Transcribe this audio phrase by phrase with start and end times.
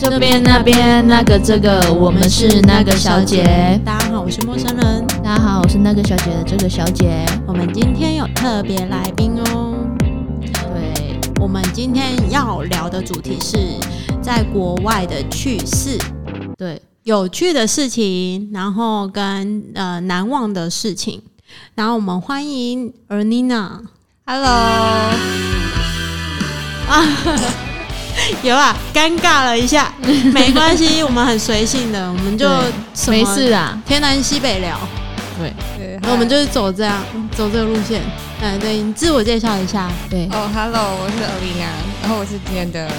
[0.00, 3.78] 这边那边那个这个，我们是那个小姐。
[3.84, 5.06] 大家好，我是陌生人。
[5.22, 7.26] 大家好，我是那个小姐的这个小姐。
[7.46, 9.74] 我们今天有特别来宾哦。
[10.42, 13.58] 对，我们今天要聊的主题是
[14.22, 15.98] 在国外的趣事，
[16.56, 21.22] 对，有趣的事情，然后跟呃难忘的事情。
[21.74, 23.80] 然后我们欢迎 Ernina。
[24.24, 24.48] Hello，
[26.88, 27.04] 啊，
[28.42, 29.92] 有啊，尴尬了一下，
[30.32, 32.48] 没关系，我们很随性的，我们就
[32.94, 33.80] 什么没事啊。
[33.86, 34.78] 天南西北聊。
[35.38, 37.02] 对对，那我们就是走这样，
[37.34, 38.02] 走这个路线。
[38.42, 39.88] 嗯，对你自我介绍一下。
[40.10, 42.90] 对，哦、h e l l o 我是 Alina，然后我是今天的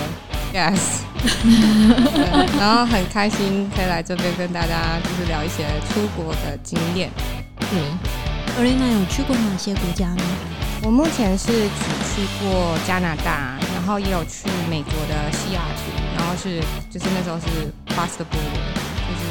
[0.51, 1.05] guest，
[2.59, 7.11] 然后很开心可以来这边跟大家就是聊一些出国的经验。
[7.59, 7.79] 对
[8.59, 10.23] ，Ernina 有去过哪些国家呢？
[10.83, 11.61] 我目前是只
[12.15, 17.47] 去过加拿大，然后也有去美国的西雅图，然后是就是那时候是
[17.89, 18.61] cross the border，
[19.09, 19.25] 就是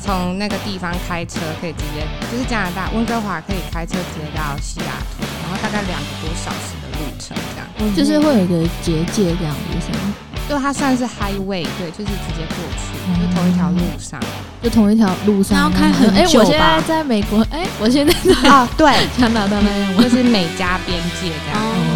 [0.00, 2.00] 从那个地方开车可以直接，
[2.32, 7.94] 就是加拿大温哥华可以开车直接到西雅图，然后大概两个多小时的路程这样。
[7.94, 10.14] 就是会有一个结界这样子，是吗？
[10.48, 14.18] 就它算是 highway，对，就是直接过去，就同一条路上。
[14.62, 20.08] 就同一条路上，然后开很哎，久我现在吧在美国，哎，我现在在啊，对， 加拿大那样吗就？
[20.08, 21.60] 是美加边界这样。
[21.60, 21.93] 哦，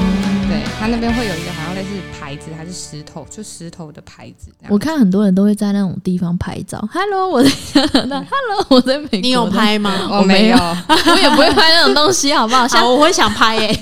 [0.48, 4.50] 对，它那边会有一个好像类似牌子，还是石头，就石头的牌子。
[4.68, 6.82] 我看很多人都会在那种地方拍照。
[6.90, 8.26] Hello，我在加拿大。
[8.30, 9.20] Hello，我在美国。
[9.20, 9.46] 你有？
[9.50, 10.08] 拍吗？
[10.10, 12.66] 我没有，我也不会拍那种东西，好不好？
[12.66, 13.78] 像 好，我会想拍耶。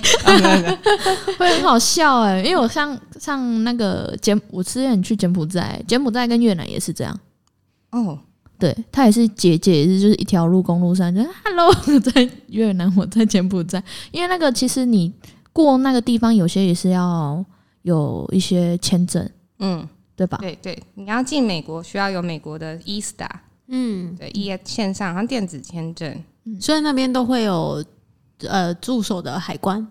[1.39, 7.17] 会很好笑哎、因为我像像那个柬，我之前去柬埔寨，柬埔寨跟越南也是这样，
[7.92, 8.19] 哦，
[8.58, 13.80] 对，他也是结界，也是就是一条路公路上，就是 Hello，我在越南，我在柬埔寨，
[14.11, 15.12] 因为那个其实你
[15.57, 17.43] 过那个地方，有些也是要
[17.81, 19.27] 有一些签证，
[19.59, 20.37] 嗯，对吧？
[20.43, 23.27] 对对，你要进美国需要有美国的 ESTA，
[23.69, 26.23] 嗯，对，E 线上好像电子签证。
[26.61, 27.83] 所以那边都会有
[28.41, 29.86] 呃驻守的海关。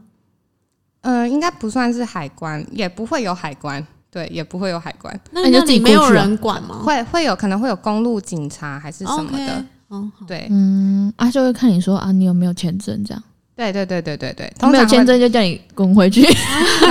[1.01, 6.79] 呃，应该不算是海关，也不会有海关，对，也不会有海关，那那你就自己没有人管吗？
[6.83, 9.65] 会会有可能会有公路警察还是什么的。
[9.87, 10.47] 哦，对。
[10.51, 13.23] 嗯，啊，就会看你说啊，你有没有签证这样，
[13.55, 16.25] 对对对对对对，他没有通常会签证就叫你滚回去，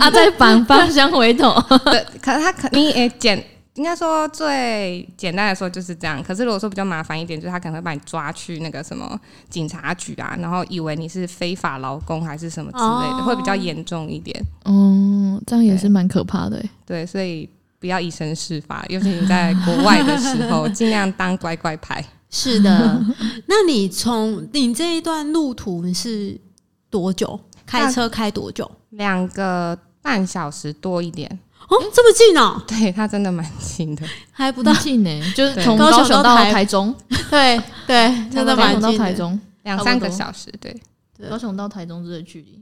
[0.00, 1.54] 啊，再反方向回头。
[1.84, 3.42] 对，可是他可你也简
[3.74, 6.20] 应该说最简单的说就是这样。
[6.22, 9.18] 可是如果说比较麻烦一点，就是他可能会把你抓去那个什么
[9.48, 12.82] 警察局啊，然后以为你是非法劳工还是什么之类
[13.16, 14.38] 的，哦会比较严重一点。
[14.64, 16.70] 哦，这样也是蛮可怕的欸。
[16.84, 22.04] 对，所以不要以身试法，尤其你在国外的时候， 尽量当乖乖牌。
[22.30, 23.04] 是的。
[23.46, 26.40] 那你从你这一段路途你是
[26.88, 27.38] 多久？
[27.66, 28.68] 开车开多久？
[28.90, 31.28] 两个半小时多一点，
[31.68, 34.04] 哦，这么近哦，对它真的蛮近的。
[34.32, 34.72] 还不到。
[34.74, 36.92] 近呢，就是从高雄到到台台中，
[37.30, 40.74] 对 对，真的高雄到蛮近的台中，两三个小时，对
[41.16, 42.60] 对高雄到台中这个距离。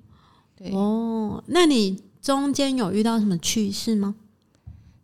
[0.56, 0.70] 对。
[0.76, 4.14] 哦，那你中间有遇到什么趣事吗？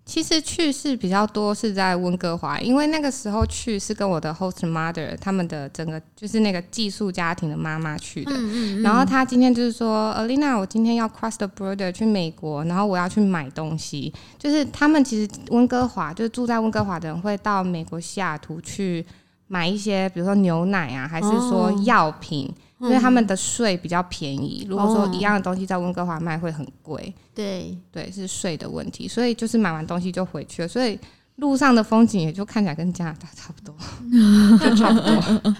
[0.07, 8.33] 其实去是比较多是在温哥华，因为那个时候去是跟我的 host mother 他们的整个就是那个寄宿家庭的妈妈去的。
[8.35, 14.13] 嗯然后她今天就是说，Alina，我今天要 cross the border 去美国，然后我要去买东西。
[14.39, 19.05] 就是他们其实温哥华，就是住在温哥华的人会到美国西雅图去
[19.47, 24.67] 买一些，比如说牛奶啊，还是说哦药品，因为他们的税比较便宜。
[24.69, 27.15] 如果说哦一样的东西在温哥华卖会很贵。
[27.35, 30.99] 对，对，是税的问题，所以就是买完东西就回去了，所以
[31.37, 33.75] 路上的风景也就看起来跟加拿大差不多，
[34.59, 35.55] 就差不多，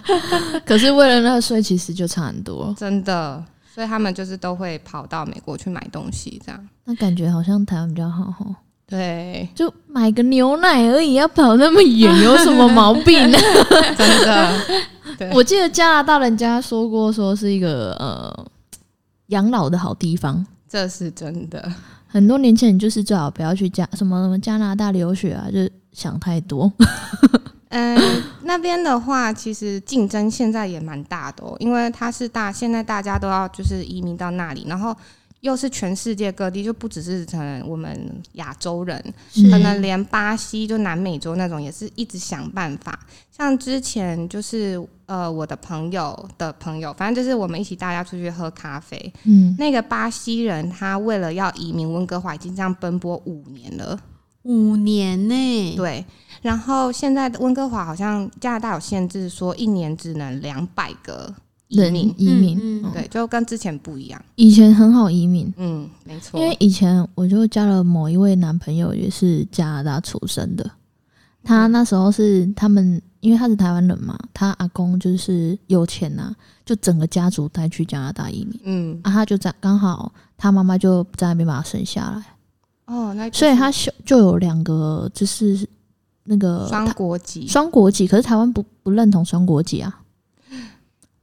[0.65, 2.73] 可是为了那个税，其实就差很多。
[2.77, 3.43] 真的。
[3.73, 6.69] 所以他们就是都会跑到美国去买东西，这样。
[6.85, 8.45] 那感觉好像台湾比较好哈，
[8.87, 13.37] 对，就买个牛奶而已，要跑那么远，有什么毛病呢？
[13.97, 14.61] 真的。
[15.17, 18.45] 对我记得加拿大人家说过，说是一个呃
[19.27, 20.45] 养老的好地方。
[20.67, 21.71] 这是真的。
[22.07, 26.71] 很多年轻人就是最好不要去加什么什么加拿大留学啊，就是想太多。
[27.69, 27.97] 嗯，
[28.43, 34.95] 那边的话，其实竞争现在也蛮大的哦，因为它是大，现在大家都要就是移民到那里，然后
[35.45, 37.95] 又是全世界各地，就不只是可能我们
[38.33, 38.99] 亚洲人，
[39.51, 42.99] 可能连巴西就南美洲那种也是一直想办法。
[43.29, 53.99] 像之前就是呃我的朋友的朋友，反正就是我们一起大家出去喝咖啡，嗯，那个巴西人他为了要移民温哥华，已经这样奔波五年了。
[54.41, 55.75] 五年呢？
[55.75, 56.03] 对，
[56.41, 61.35] 然后现在温哥华好像加拿大有限制，说一年只能两百个人
[61.67, 64.21] 移民，移民，对，就跟之前不一样。
[64.35, 66.39] 以前很好移民，嗯，没错。
[66.39, 70.69] 因为以前我就交了某一位男朋友，也是加拿大出生的。
[71.43, 76.35] 他那时候是他们，因为他是台湾人嘛，他阿公就是有钱呐、
[76.65, 78.59] 就整个家族带去加拿大移民。
[78.63, 85.67] 嗯，啊，他就在刚好他妈妈就在那边把他生下来，哦，那就是所以他就就有两个就是
[86.23, 89.99] 那个双国籍，双国籍，可是台湾不不认同双国籍啊，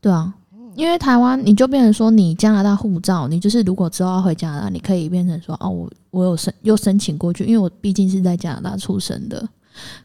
[0.02, 0.34] 对啊，
[0.74, 9.48] 因为台湾你就变成说你加拿大护照，你就是如果之后要回加拿大，你可以变成说哦，我我有申又申请过去，因为我毕竟是在加拿大出生的。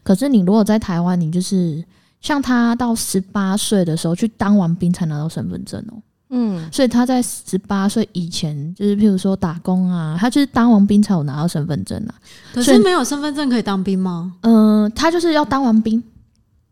[0.02, 1.84] 可是你如果在台湾，你就是
[2.20, 5.94] 像他到十八岁的时候去当完兵才拿到身份证哦，
[6.30, 12.14] 嗯，所以他在十八岁以前，就是譬如说打工啊，他就是当完兵才有拿到身份证啊。
[12.54, 14.32] 可是没有身份证可以当兵吗？
[14.42, 16.02] 嗯、他就是要当完兵，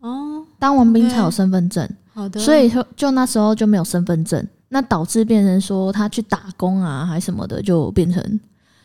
[0.00, 1.88] 哦，当完兵才有身份证。
[2.16, 2.40] 好的。
[2.40, 8.40] 所以就就那时候就没有身份证，那导致变成说他去打工啊，还什么的，就变成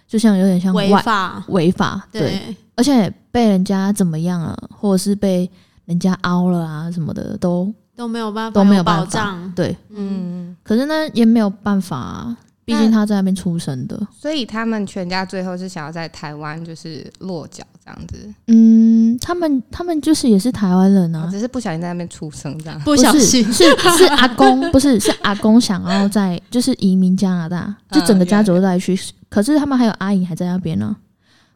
[0.05, 5.49] 就像有点像违法，违法，对，对，而且被人家怎么样啊，或者是被
[5.85, 9.51] 人家凹了啊什么的，都都没有办法都没有保障。
[9.55, 9.75] 对。
[9.89, 13.99] 嗯，可是呢，也没有办法、啊，毕竟他在那边出生的。
[14.11, 22.79] 所以他们全家最后是想要在台湾就是落脚这样子，嗯，他们他们就是也是台湾人啊，只是不小心在那边出生这样。
[22.81, 28.99] 不小心是是是阿公， 不是是阿公想要在就是移民加拿大，就整个家族都在去。
[29.29, 30.95] 可是他们还有阿姨还在那边呢、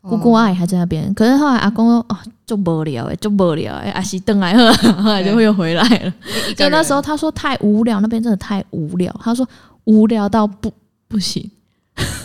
[0.01, 1.13] 姑姑哦阿姨还在那边。
[1.13, 4.71] 可是后来阿公说哦，就无聊哎，就无聊哎，阿西登来后，
[5.03, 6.13] 后来就又回来了。
[6.49, 9.13] 一个就那时候他说太无聊，那边真的太无聊。
[9.23, 9.47] 他说
[9.83, 10.71] 无聊到不
[11.07, 11.49] 不行，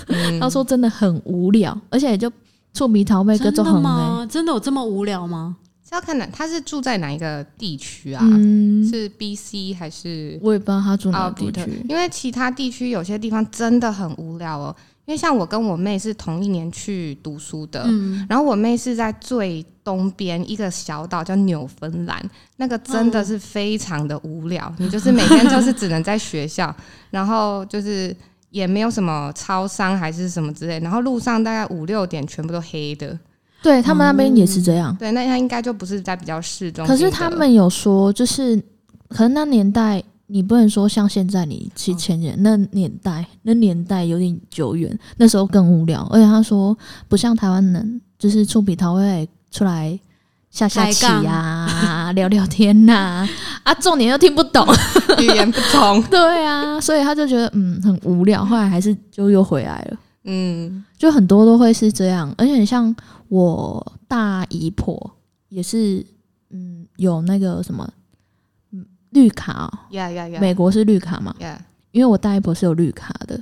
[0.08, 2.30] 嗯他说真的很无聊，而且就
[2.72, 3.80] 触鼻桃妹各真的种很哎。
[3.82, 4.26] 吗？
[4.30, 5.56] 真的有这么无聊吗？
[5.88, 8.22] 是要看哪，他是住在哪一个地区啊？
[8.24, 11.84] 嗯，是 B C 还是我也不知道他住哪地区。？
[11.88, 14.74] 因为其他地区有些地方真的很无聊哦。
[15.06, 22.22] 因为像我跟我妹是同一年去读书的，嗯，然后我妹是在最东边一个小岛叫纽芬兰，
[22.58, 24.72] 那个真的是非常的无聊。
[24.78, 26.72] 你就是每天就是只能在学校，
[27.10, 28.16] 然后就是
[28.50, 33.18] 也没有什么超商还是什么之类，然后路上大概五六点全部都黑的。
[33.62, 34.94] 对他们那边也是这样。
[34.96, 36.94] 对，那他应该就不是在比较市中心。
[36.94, 38.56] 可是他们有说，就是
[39.08, 46.06] 可能那年代你不能说像现在你去前年、那年代，那年代有点久远，那时候更无聊。
[46.10, 46.76] 而且他说
[47.06, 49.98] 不像台湾人，就是触笔桃会出来
[50.50, 53.26] 下下棋啊， 聊聊天呐、
[53.62, 54.66] 啊，重点又听不懂，
[55.20, 59.96] 语言不通， 对啊，所以他就觉得嗯很无聊，后来还是就又回来了。
[60.24, 60.84] 嗯。
[60.98, 62.94] 就很多都会是这样，而且像
[63.28, 65.16] 我大姨婆
[65.48, 66.04] 也是，
[66.50, 67.88] 嗯，有那个什么，
[68.72, 71.58] 嗯，绿卡、哦，呀呀呀，美国是绿卡嘛，呀，
[71.92, 73.40] 因为我大姨婆是有绿卡的，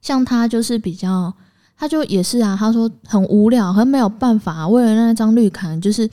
[0.00, 1.34] 像她就是比较，
[1.78, 6.10] 她就也是啊，他说很无聊，很没有办法、为了那张绿卡，就是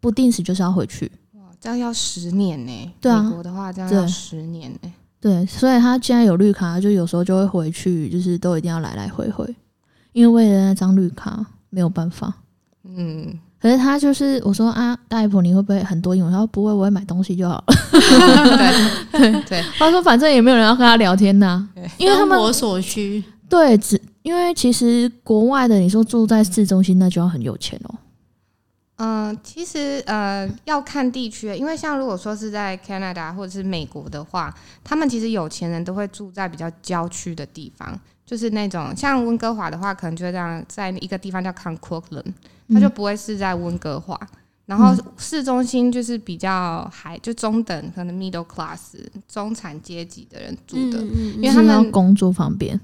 [0.00, 2.92] 不定时就是要回去，哇，这样要十年呢。
[3.00, 4.92] 对啊美国的话这样对要十年呢。
[5.20, 9.56] 对，所以他既然有绿卡，就有时候就会回去，就是都一定要来来回回，
[10.12, 12.32] 因为为了那张绿卡没有办法。
[12.84, 16.30] 嗯，可是他就是我说啊，大姨婆你会不会很多英文？
[16.30, 17.64] 他说不会，我会买东西就好了。
[19.12, 21.66] 对 对， 他说反正也没有人要跟他聊天呐、
[21.96, 27.94] 因为他们我所需，对只因为其实国外的你说住在市中心，那就要很有钱哦。
[28.96, 34.54] 嗯、其实呃要看地区，因为像如果说是在 Canada 或者是美国的话，
[34.84, 42.34] 他们其实有钱人都会住在比较郊区的地方，就是那种像温哥华的话，可能就会这样在一个地方叫 Concorland，
[42.68, 44.20] 它就不会是在温哥华。
[44.66, 51.02] 然后市中心就是比较还就中等，可能 middle class 中产阶级的人住的，
[51.36, 52.78] 因为他们工作方便，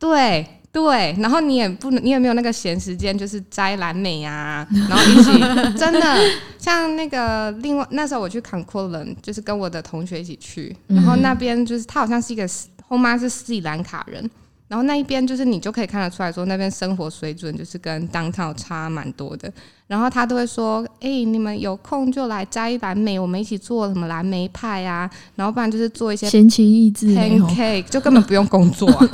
[0.00, 5.30] 对对，然后你也不能，你也没有那个闲时间，就是摘蓝莓啊，然后一起
[5.76, 6.18] 真的
[6.58, 12.48] 像那个另外那时候我去 Concorland，就是跟我的同学一起去，然后那边就是他好像是一个
[12.88, 14.30] 后妈是斯里兰卡人。
[14.72, 19.52] 然后那一边就是你就可以看得出来说那边生活水准就是跟当套差蛮多的，
[19.86, 29.08] 然后他都会说，哎、你们有空就来摘蓝莓，我们一起做什么蓝莓派啊，然后不然就是做一些闲情逸致 pancake，就根本不用工作、啊。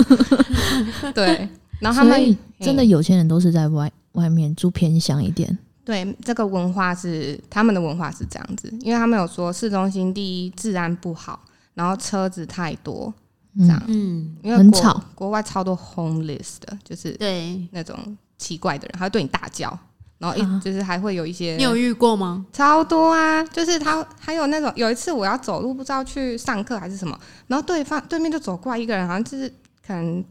[1.13, 1.49] 对，
[1.81, 5.59] 然后他们 真的有钱人都是在外外面住偏乡一点。
[5.85, 11.41] 对这个文化是他们的文化是这样子，因为他们有说市中心第一治安不好，
[11.75, 13.13] 然后车子太多，
[13.57, 15.03] 这样，嗯，因为国很吵。
[15.15, 17.97] 国外超多 homeless 的，就是对，那种
[18.37, 19.77] 奇怪的人，他会对你大叫，
[20.19, 20.61] 然后一啊。
[20.65, 22.47] 就是还会有一些你有遇过吗？
[22.53, 29.49] 超多啊，就是他还有那种有一次我要走路，不知道去上课还是什么，然后对方对面就走过来一个人，好像就是
[29.87, 30.25] 可能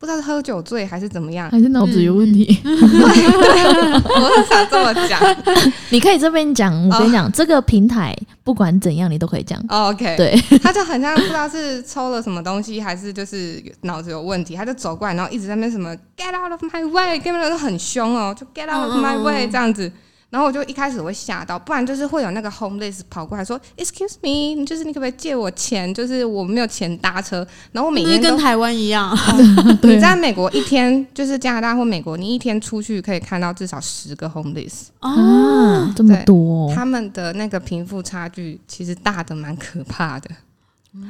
[0.00, 2.58] 不知道是喝酒醉还是怎么样，还是脑子有问题？
[2.64, 5.20] 我很想这么讲。
[5.90, 9.62] 你可以这边讲，我跟你讲，这个平台不管怎样，你都可以讲。
[9.68, 19.92] 哦 OK，对， 他就很像不知道是抽了什么东西，还是就是脑子有问题，他就走过来，然后一直在那边什么 get out of my way，根本都很凶哦，就 get out of my way 嗯这样子。
[20.30, 25.92] 然后我就一开始会吓到，不然就是会有那个 homeless 跑过来说，excuse me，就是你可不可以借我钱？
[25.92, 27.44] 就是我没有钱搭车。
[27.72, 29.12] 然后我每天，跟台湾一样，
[29.82, 40.30] 对你在美国一天就是加拿大或美国，你一天出去可以看到至少十个 homeless，哦，啊，这么多哦他们的那个贫富差距其实大的蛮可怕的。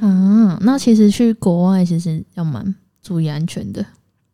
[0.01, 3.85] 啊，那其实去国外其实要蛮注意安全的。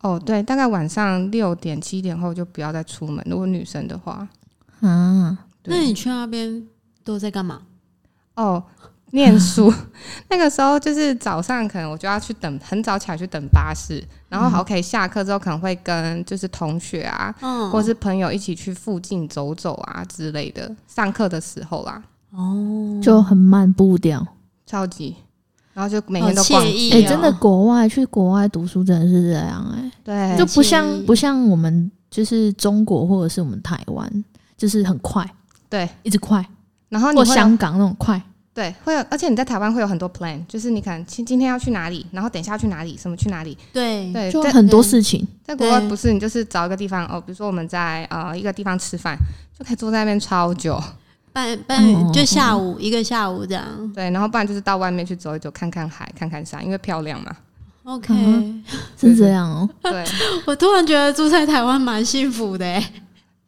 [0.01, 3.21] 哦，对，大概晚上六点七点后就不要再出门。
[3.29, 4.27] 如果女生的话，
[4.81, 6.65] 啊，那你去那边
[7.03, 7.61] 都在干嘛？
[8.35, 8.63] 哦，
[9.11, 9.73] 念书。
[10.29, 20.73] 那个时候就是早上可能我就要去等，很早起来去等巴士，然后好可以下课之后可能会跟就是同学啊，嗯，或是朋友一起去附近走走啊之类的。
[20.87, 24.25] 上课的时候啦，哦，就很慢步调。
[24.65, 25.15] 超级，
[25.73, 34.25] 然后就每天都逛好惬意哎、真的，国外去国外读书真的是这样哎、对，就不像不像我们就是中国或者是我们台湾，
[34.57, 35.25] 就是很快，
[35.69, 36.45] 对，一直快，
[36.89, 38.21] 然后你或香港那种快。
[38.53, 49.15] 对会有，而且你在台湾会有很多 plan，就是你可能今今天要去哪里，然后等一下要去哪里，什么去哪里，对，对，就很多事情，在国外不是你就是找一个地方哦，比如说我们在呃一个地方吃饭，
[49.55, 50.81] 就可以坐在那边超久，
[51.31, 53.63] 半哦半就下午一个下午这样。
[53.93, 57.31] 对，然后不然就是到外面去走一走，看看海，看看山，因为漂亮嘛。
[57.83, 58.11] ，OK。
[58.11, 58.63] 嗯
[58.99, 60.03] 是这样哦、对，
[60.47, 62.65] 我突然觉得住在台湾蛮幸福的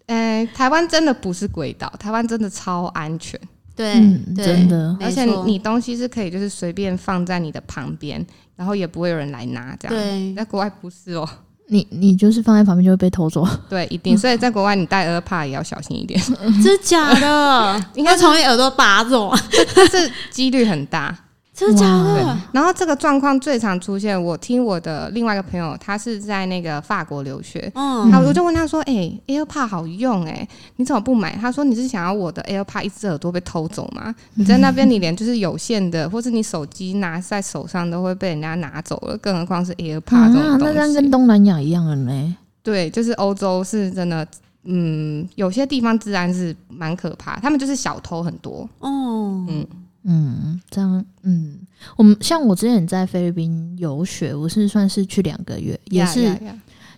[0.10, 3.39] 哎，呃，台湾真的不是鬼岛，台湾真的超安全，
[3.75, 3.94] 对
[4.36, 8.25] 真的而且你东西是可以就是随便放在你的旁边，
[8.56, 9.96] 然后也不会有人来拿，这样。
[9.96, 11.30] 对在国外不是哦，
[11.68, 14.18] 你你就是放在旁边就会被偷走，对，一定。
[14.18, 16.20] 所以在国外你戴 AirPod 也要小心一点，
[16.63, 17.86] 真的假的？
[17.94, 19.32] 应该从你耳朵拔走，
[19.75, 21.16] 但是几率很大。
[21.60, 30.48] 真的假的？，然后这个状况最常出现，我听我的另外一个朋友，他是在那个法国留学，嗯，然后我就问他说：“哎、a i r p o d 好用哎、
[30.78, 34.16] 你怎么不买？”他说：“你是想要我的 AirPod 一只耳朵被偷走吗？
[34.36, 40.94] 你在那边，你连就是有线的，或是你手机拿在手上都会被人家拿走了，更何况是 AirPod 这啊，种东西。
[40.94, 42.34] 跟东南亚一样了没。
[42.63, 44.25] 对，就是欧洲是真的，
[44.63, 48.68] 嗯，有些地方治安是蛮可怕，他们就是小偷很多。
[48.80, 49.66] 哦，嗯，
[50.12, 51.60] 嗯，这样，嗯，
[51.96, 56.36] 我们像我之前在菲律宾游学，我是算是去两个月，也是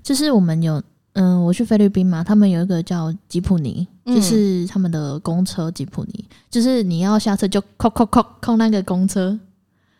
[0.01, 0.81] 就是我们有，
[1.13, 4.15] 嗯，我去菲律宾嘛，他们有一个叫吉普尼，嗯。
[4.15, 9.37] 就是他们的公车吉普尼，就是你要下车就扣扣扣扣那个公车，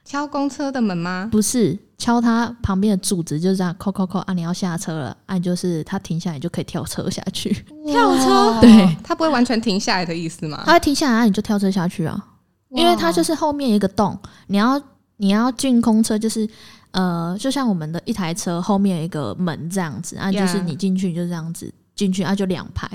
[0.05, 1.27] 敲公车的门吗？
[1.29, 7.51] 不是敲它旁边的柱子，就是这样扣扣扣啊，你要下车了，按、就是它停下来，你就可以跳车下去，
[7.85, 10.63] 跳车哇 对，他不会完全停下来的意思吗？
[10.65, 12.25] 它会停下来，啊你就跳车下去啊，
[12.73, 14.81] 因为它就是后面一个洞，你要
[15.17, 16.47] 你要进空车，就是
[16.91, 22.89] 呃，就像我们的一台车后面有一个门这样子，啊，就是你进去就这样子进去，啊，就两排，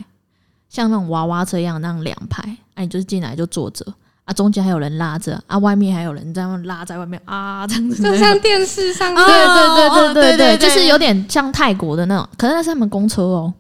[0.69, 2.43] 像那种娃娃车一样那样两排，
[2.75, 3.87] 啊，你就是进来就坐着，
[4.25, 13.53] 啊，中间还有人拉着，啊，外面还有人在拉在外面啊，这样子，就像电视上对对对对对对就是有点像泰国的那种，可是那是他们公车哦。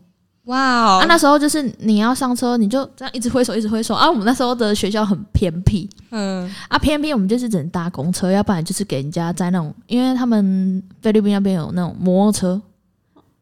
[0.46, 3.94] 哇哦，啊，那时候就是你要上车，你就这样一直挥手，一直挥手。
[3.94, 12.62] 啊，我们那时候的学校很偏僻，嗯，啊，偏僻我们就是只能搭公车，要不然就是给人家载那种，因为他们菲律宾那边有那种摩托车，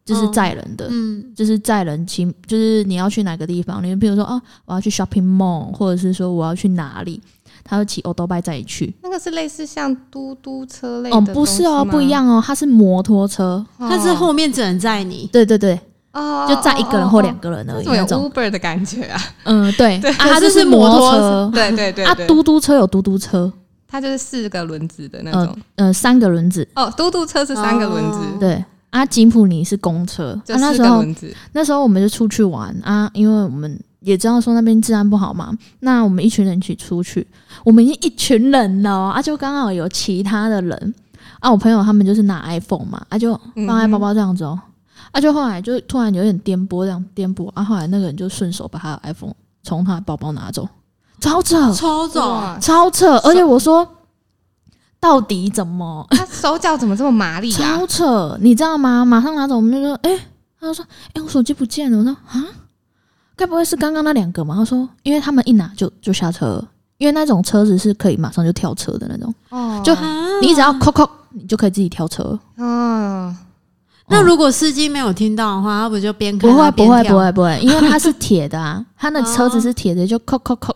[0.05, 7.21] 就是载人的，嗯，就是载人骑，就是你要去哪个地方，你比如说啊，我要去 shopping mall，或者是说我要去哪里，
[7.63, 8.95] 他会骑 o b i 载你去。
[9.03, 15.79] 那个是类似像嘟嘟车类的哦，不是哦，不一样哦，它是摩托车，哦，但是后面只能载你，对对对，
[16.15, 18.31] 哦就载一个人或两个，人而已有那种。
[18.31, 19.21] Uber 的感觉啊？
[19.45, 23.53] 嗯，对，啊，它可是就是摩摩托托车，对对对啊，嘟嘟车有嘟嘟车，
[23.87, 25.57] 它就是四个轮子的那种。
[25.77, 28.65] 呃，三个轮子，哦，嘟嘟车是三个轮子，哦对。
[28.91, 31.35] 啊，吉普尼是公车，就啊，那时候轮子。
[31.51, 37.27] 那时候我们就出去玩啊，因为我们也知道说那边治安不好嘛，那我们一群人一起出去，
[37.65, 39.13] 我们已经一群人了哦。
[39.13, 40.95] 啊，就刚好有其他的人。
[41.41, 43.35] 啊，我朋友他们就是拿 iPhone 嘛，啊就
[43.67, 44.57] 放在包包这样子哦，
[45.15, 50.69] 啊就后来就突然有点颠簸这样颠簸啊，后来那个人就顺手把他的 iPhone 从他的包包拿走，
[51.21, 53.89] 超扯，超走，哇超扯，而且我说
[54.99, 56.05] 到底怎么？
[56.11, 57.87] 他手脚怎么这么麻利啊 超？
[57.87, 59.05] 扯，你知道吗？
[59.05, 60.19] 马上拿走，我们就说，哎、
[60.59, 61.99] 他就说，哎、我手机不见了。
[61.99, 62.45] 我说啊，
[63.37, 66.69] 该不会是刚刚那两个吗？”他说：“因为他们一拿就就下车了，
[66.99, 72.39] 因为那种车子是可以马上就跳车的那种，哦就啊你只要扣扣，你就可以自己跳车。
[72.57, 73.37] 嗯，
[74.09, 80.75] 那如果司机没有听到的话，他不就边开不会不会不会不会，因为它是铁的啊， 它的车子是铁的，就扣扣扣，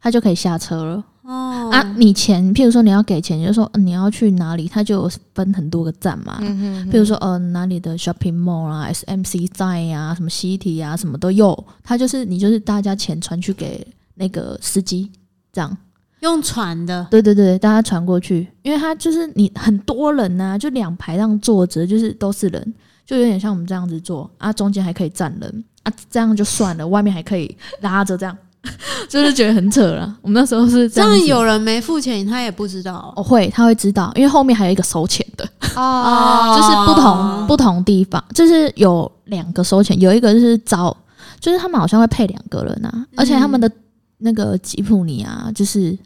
[0.00, 1.04] 他就可以下车了。
[1.22, 6.38] 哦啊，你钱，譬如说你要给钱，你就说、呃你要去哪里，它就分很多个站嘛。
[6.40, 11.64] 嗯哼譬如说，呃，哪里的 shopping mall 啊，SMC 站呀、什么 City 啊，什么都有。
[11.84, 15.10] 它就是你就是大家钱传去给那个司机，
[15.52, 15.76] 这样。
[16.22, 22.74] 用传的，对对对，大家传过去，因为他就是你很多人呐、就两排这样坐着，就是都是人，
[23.04, 28.36] 就有点像我们这样子坐啊，中间还可以站人啊，这样就算了，外面还可以拉着这样，
[29.08, 30.16] 就是觉得很扯了。
[30.22, 33.12] 我们那时候是这样有人没付钱，他也不知道。
[33.16, 40.96] 哦会，他会知道，因为后面还有一个收钱的，哦， 就是不同不同地方，就是有两个收钱，有一个就是找，
[41.40, 43.68] 就是他们好像会配两个人啊，而且他们的
[44.18, 45.98] 那个吉普尼啊，就是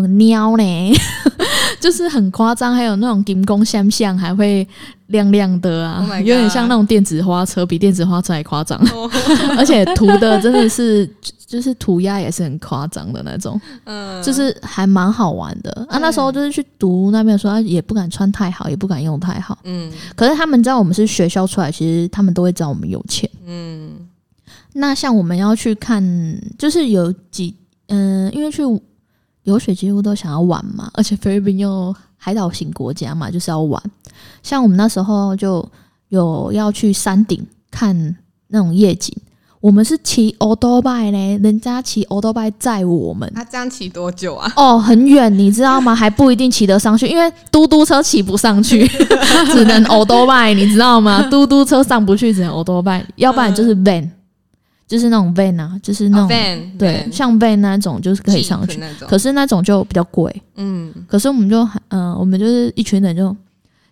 [0.00, 0.92] 很喵呢，
[1.80, 4.66] 就是很夸张，还有那种金光相像，还会
[5.08, 6.06] 亮亮的啊。
[6.08, 8.80] Oh 有点像那种电子花车，比电子花车还夸张，
[9.58, 13.60] 而且涂的真的是就就是涂鸦也是很夸张的那种。
[13.84, 15.70] 嗯，就是还蛮好玩的。
[15.90, 15.98] 啊。
[15.98, 19.58] 那时候就是去读那边的时候，啊也不敢穿太好，也不敢用太好。
[19.64, 19.92] 嗯。
[20.16, 23.28] 可是他们知道我们是学校出来，其实他们都会知道我们有钱。
[23.46, 23.90] 嗯。
[24.72, 26.02] 那像我们要去看，
[26.56, 27.54] 就是有几
[27.88, 28.62] 嗯、因为去
[29.44, 33.82] 游水几乎都想要玩嘛，而且菲律宾又海岛型国家嘛，就是要玩。
[34.42, 35.68] 像我们那时候就
[36.08, 38.16] 有要去山顶看
[38.48, 39.16] 那种夜景。
[39.60, 44.52] 我们是骑欧多拜呢，人家骑欧多拜载我们，他这样骑多久啊？
[44.58, 45.94] 哦，很远，你知道吗？
[45.94, 48.84] 还不一定骑得上去，因为嘟嘟车骑不上去，
[49.52, 51.22] 只能欧多拜，你知道吗？
[51.30, 54.10] 嘟嘟车上不去，只能欧多拜，要不然就是 van，
[54.92, 57.10] 就是那种 van 啊，就是那种、哦 van 对，van。
[57.10, 60.30] 像 van 那种就是可以上去，那种，可是那种就比较贵。
[60.56, 60.92] 嗯。
[61.08, 63.34] 可是我们就嗯、我们就是一群人就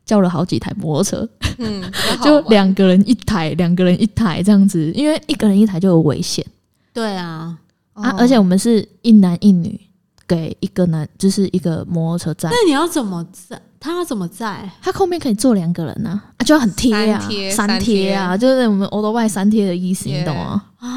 [0.05, 1.27] 叫了好几台摩托车，
[1.57, 1.83] 嗯，
[2.23, 6.45] 就两个人一台，两个人一台这样子，因为一个人一台就有危险。
[6.93, 7.57] 对啊，
[7.95, 9.81] 啊哦，而且我们是一男一女，
[10.31, 13.61] 给一个男就是一个摩托车载那，你要怎么载？
[13.81, 14.71] 他要怎么载？
[14.81, 20.63] 他后面可以坐两个人呢、啊，就很贴啊三，贴啊，就是我们欧多外三贴的意思，你懂吗？
[20.79, 20.89] 啊？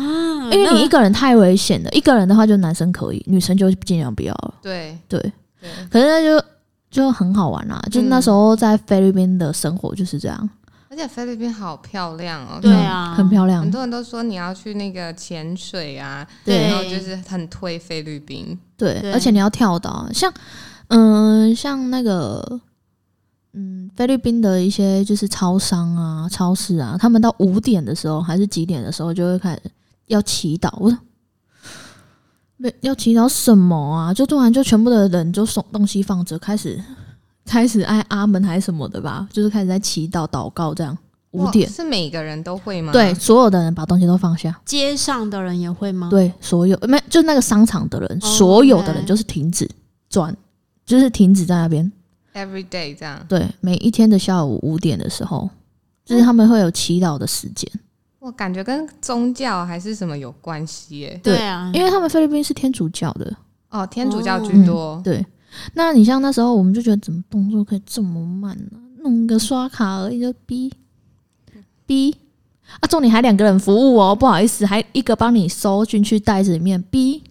[0.51, 4.53] 因为你一个人太危险了，一个人的话就男生可以，女生就尽量不要了。
[4.61, 5.19] 对对，
[5.59, 6.45] 对，可是那就
[6.91, 10.49] 就很好玩啦、就那时候在菲律宾的生活就是这样，
[10.93, 13.71] 而且菲律宾好漂亮哦，对啊嗯很漂亮很。
[13.71, 20.31] 多人都说你要去那个潜水啊，对然后就是很推菲律宾，对，对而且你要跳岛，像
[20.89, 22.61] 嗯、像那个
[23.53, 29.61] 嗯菲律宾的一些就是超商啊、超市啊，他们到五点的时候还是几点的时候就会开始
[30.05, 30.69] 要祈祷。
[30.79, 30.99] 我说。
[32.55, 34.13] 没要祈祷什么啊？
[34.13, 36.81] 就突然就全部的人就送东西放着，开始
[37.45, 40.97] 开始爱阿门还是什么的吧，就是开始在祈祷祷告这样。
[41.31, 42.93] 五点，是每个人都会吗？
[42.93, 46.07] 对，所有的人把东西都放下，街上的人也会吗？
[46.11, 49.67] 对，所有没就那个商场的人，哦所有的人就是停止
[50.09, 50.35] 转，
[50.85, 51.91] 就是停止在那边。
[52.35, 53.19] ，every day 这样。
[53.27, 55.49] 对，每一天的下午五点的时候，
[56.05, 57.67] 就是他们会有祈祷的时间，
[58.19, 61.19] 我感觉跟宗教还是什么有关系耶？
[61.23, 63.35] 对啊，因为他们菲律宾是天主教的。
[63.71, 65.25] 哦，天主教哦居多，对，
[65.73, 70.71] 那你像那时候，我们就觉得怎么动作可以这么慢呢、弄个刷卡而已就哔
[71.87, 72.13] 哔
[72.79, 77.21] 啊，重点还两个人服务哦，不好意思，还一个帮你收进去袋子里面哔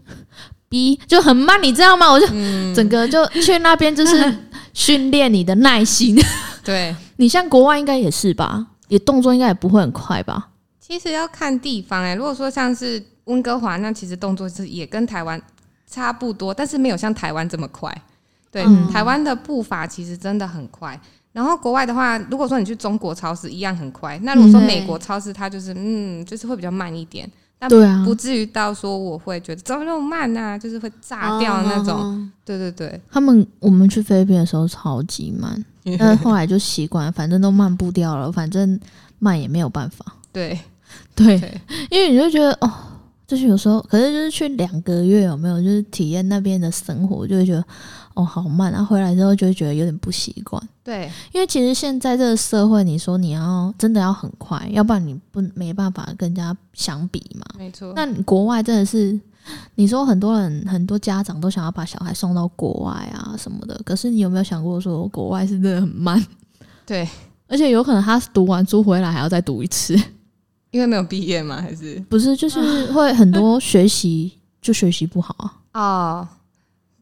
[0.71, 2.11] 哔，就很慢，你知道吗？
[2.11, 4.35] 我就嗯，整个就去那边就是
[4.73, 6.17] 训练你的耐心。
[6.65, 6.95] 对。
[7.17, 8.67] 你像国外应该也是吧？
[8.89, 10.51] 也动作应该也不会很快吧？
[10.81, 15.41] 其实要看地方哎、如果说像是温哥华，那其实动作是也跟台湾
[15.91, 17.91] 差不多，但是没有像台湾这么快。
[18.53, 18.87] 对，嗯。
[18.89, 21.01] 台湾的步伐其实真的很快。
[21.33, 28.05] 然后国外的话，如果说你去中国超市一样很快，那如果说嗯美国超市，它就是嗯，就是会比较慢一点，但对啊。
[28.05, 31.99] 不至于到说我会觉得怎么那么慢啊，就是会炸掉那种。
[31.99, 32.31] 哦。
[32.45, 35.65] 对对对，他们我们去菲律宾的时候超级慢，
[35.99, 38.79] 但后来就习惯，反正都慢不掉了，反正
[39.19, 40.05] 慢也没有办法。
[40.31, 40.59] 对。
[41.15, 41.61] 对，对，
[41.91, 42.71] 因为你就觉得哦，
[43.27, 47.65] 就是有时候，可是就是去两个月有没有，就是体验那边的生活，就会觉得
[48.15, 50.63] 哦好慢，然后回来之后就会觉得有点不习惯。
[50.85, 57.45] 对，因为其实现在这个社会，你说你要真的要很快，要不然你不没办法跟人家相比嘛。
[57.59, 57.93] 没错。
[57.95, 59.19] 那你国外真的是，
[59.77, 66.25] 你说很多人很多家长都想要把小孩送到国外啊什么的，可是你有没有想过说国外是真的很慢，
[66.85, 67.09] 对，
[67.47, 69.97] 而且有可能他读完书回来还要再读一次。
[70.73, 71.61] 因为没有毕业吗？
[71.61, 75.53] 还是不是，就是会很多学习就学习不好啊。
[75.75, 76.29] 哦，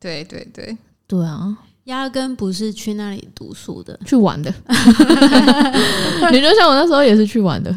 [0.00, 0.76] 对对对，
[1.10, 4.54] 对啊，压根不是去那里读书的，去玩的。
[6.30, 7.74] 你就像我那时候也是去玩的。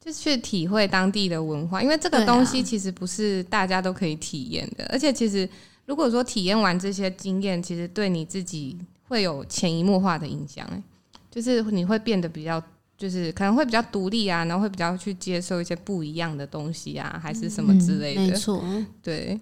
[0.00, 5.46] 就是去体会当地的文化，因为这个东西其实不是大家都可以体验的，而且其实
[5.86, 10.80] 如果说体验完这些经验，其实对你自己会有潜移默化的影响，哎，
[11.28, 12.62] 就是你会变得比较，
[12.96, 18.64] 就是可能会比较独立啊，然后会比较去接受一些不一样的东西啊，还是什么之类的，没错，
[19.02, 19.38] 对。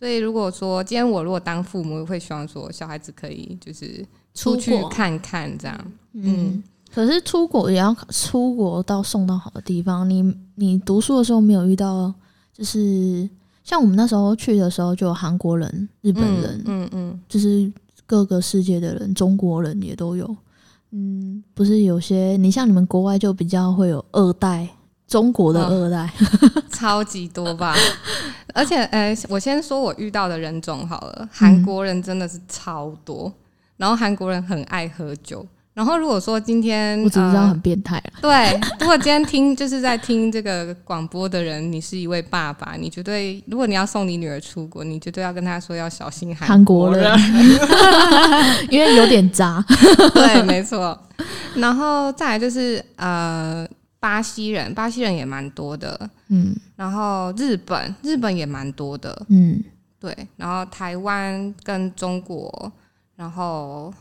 [0.00, 10.08] 所以如果说今天我如果当父母，会希望说小孩子可以就是出去看看这样，嗯，可是出国也要出国到送到好的地方。
[10.08, 12.10] 你你读书的时候没有遇到，
[12.54, 13.28] 就是
[13.62, 17.20] 像我们那时候去的时候，就有韩国人、日本人，嗯嗯。
[17.28, 17.70] 就是
[18.06, 20.34] 各个世界的人，中国人也都有。
[20.92, 24.66] 嗯，不是有些你像你们国外就比较会有二代，
[25.06, 26.12] 中国的二代，
[26.80, 27.76] 超级多吧，
[28.54, 33.30] 而且，呃，我先说我遇到的人种好了，韩国人真的是超多，
[33.76, 38.12] 然后韩国人很爱喝酒，然后如果说今天，我只知道呃很变态了。
[38.22, 47.18] 对，如果今天听 就是在听这个广播的人，你是一位爸爸，你绝对，如果你要送你女儿出国，你绝对要跟她说要小心韩国国人，
[48.70, 49.62] 因为有点渣。
[50.14, 50.98] 对，没错。
[51.56, 53.66] 然后再来就是呃，
[54.00, 56.56] 巴西人，巴西人也蛮多的，嗯。
[56.74, 59.62] 然后日本，日本也蛮多的，嗯，
[60.00, 62.72] 对，然后台湾跟中国，
[63.14, 63.92] 然后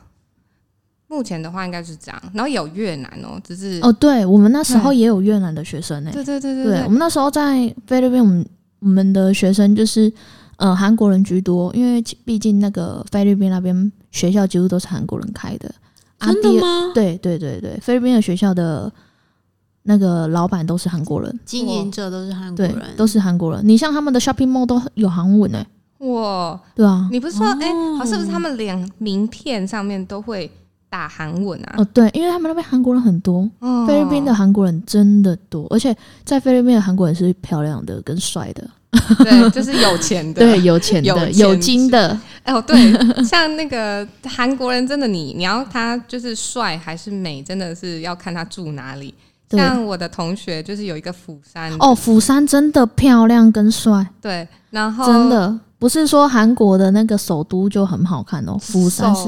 [1.08, 6.24] 目前的话应该是这样，然后有越南哦，只是哦，对我们那时候也有越南的学生呢、对。
[6.24, 8.46] 对对对，对我们那时候在菲律宾，我们
[8.80, 10.10] 我们的学生就是
[10.56, 15.70] 呃韩国人居多，因为毕竟那个菲律宾那边学校几乎都是韩国人开的。
[16.20, 16.92] 啊真的吗？
[16.94, 18.90] 对对对对，菲律宾的学校的
[19.84, 23.62] 那个老板都是韩国人，经营者都是韩国对人，，都是韩国人。
[23.68, 25.66] 你像他们的 shopping mall 都有韩文呢、
[26.00, 30.50] 哇，对啊，你不是说哎、哦好是不是他们连名片上面都会
[30.90, 31.76] 打韩文啊？
[31.78, 33.86] 哦对，因为他们那边韩国人很多，哦。
[33.88, 38.70] 菲律宾的韩国人真的多，而且在菲律宾的韩国人是漂亮的跟帅的，
[39.24, 42.76] 对，就是有钱的， 对，有钱的，有钱有金的，哎哦，对，
[43.24, 49.14] 像那个韩国人，真的你你要他就是帅还是美，真的是要看他住哪里。
[49.50, 49.60] 对。
[49.60, 54.08] 像我的同学就是有一个釜山哦，釜山真的漂亮跟帅。
[54.22, 59.28] 对，然后真的不是说韩国的那个首都就很好看哦，釜山是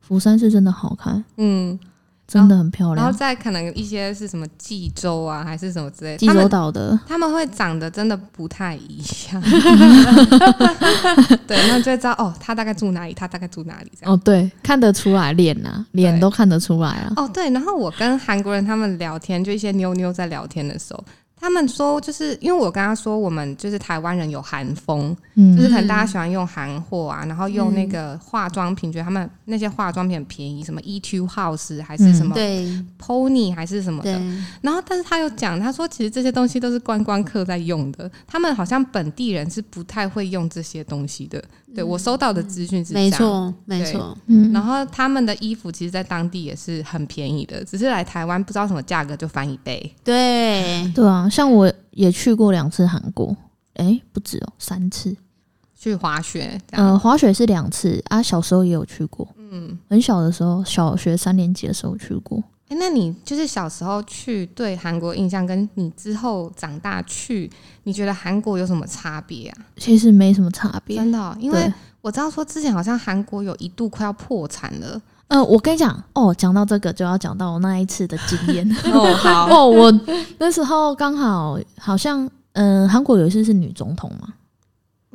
[0.00, 1.78] 釜山是真的好看，嗯，
[2.26, 3.18] 真的很漂亮然后亮。
[3.18, 9.00] 再可能一些是什么济州啊，还是什么之类的，济州岛的他们会长得真的不太一
[9.32, 9.40] 样，
[11.46, 14.12] 对，那就会知道哦，他大概住哪里，他大概住哪里这样。
[14.12, 17.12] 哦，对，看得出来脸呐、脸都看得出来啊。
[17.16, 21.04] 哦，对，然后我跟韩国人他们聊天，就一些妞妞在聊天的时候，
[21.38, 32.66] 他们说，就是因为我跟他说，我们就是台湾人有韩风，就是嗯，可能大家喜欢用韩货啊，然后用那个化妆品，觉得他们那些化妆品很便宜，什么 Etude House 还是什么对。
[32.98, 34.20] Pony 还是什么的。
[34.62, 41.42] 然后，但是他又讲，他说其实这些东西都是观光客在用的，他们好像本地人是不太会用这些东西的。
[41.74, 43.04] 对我收到的资讯是这样。
[43.04, 44.50] 没错没错，嗯。
[44.50, 49.94] 然后他们的衣服其实，在当地也是很便宜的，只是来台湾不知道什么价格就翻一倍。
[50.02, 53.36] 对，对啊，像我也去过两次韩国，
[53.74, 55.16] 哎，不止哦，三次。
[55.78, 62.42] 去滑雪这样，呃，滑雪是两次啊，小时候也有去过，嗯，很小的时候，小学三年级的时候去过。
[62.68, 67.50] 哎，那你就是小时候去对韩国印象，跟你之后长大去，
[67.84, 69.58] 你觉得韩国有什么差别啊？
[69.76, 71.72] 其实没什么差别，真的哦、因为。
[72.02, 75.00] 我知道说之前好像韩国有一度快要破产了。
[75.28, 78.76] 呃，我跟你讲哦，讲到这个就要讲到我那一次的经验。
[78.92, 80.00] 哦，好， 哦，我
[80.38, 84.28] 那时候刚好好像，嗯、韩国有一次是女总统嘛，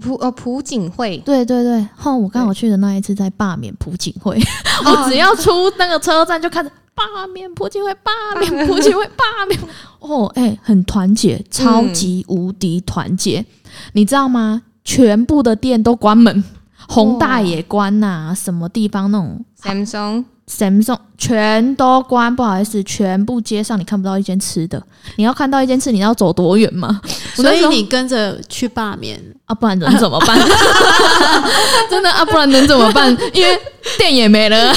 [0.01, 4.37] 朴呃朴槿惠，对对对，后我刚好去的那一次在罢免朴槿惠，
[4.85, 9.59] 哦 我只要出那个车站就看着罢免朴槿惠，罢免朴槿惠，罢免，
[9.99, 13.45] 哦，哎、很团结，超级无敌团结，
[13.93, 14.63] 你知道吗？
[14.83, 16.43] 全部的店都关门，
[16.89, 24.81] 宏大也关呐、什么地方那种 Samsung，Samsung 全都关，不好意思，全部街上你看不到一间吃的。
[25.17, 26.99] 你要看到一间吃，你要走多远吗？
[27.35, 30.37] 所以你跟着去罢免，啊，不然能怎么办？
[31.89, 33.15] 真的啊，不然能怎么办？
[33.33, 33.59] 因为
[33.97, 34.69] 店也没了，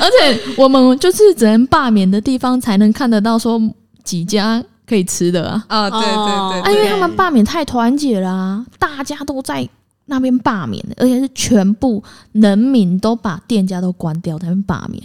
[0.00, 3.60] 而且我们就是只能罢免的地方才能看得到说
[4.02, 5.64] 几家可以吃的啊。
[5.68, 9.66] 哦，对对对啊，因为他们罢免太团结啦、啊，大家都在
[10.06, 15.02] 那边罢免，而且是全部人民都把店家都关掉，在那边罢免。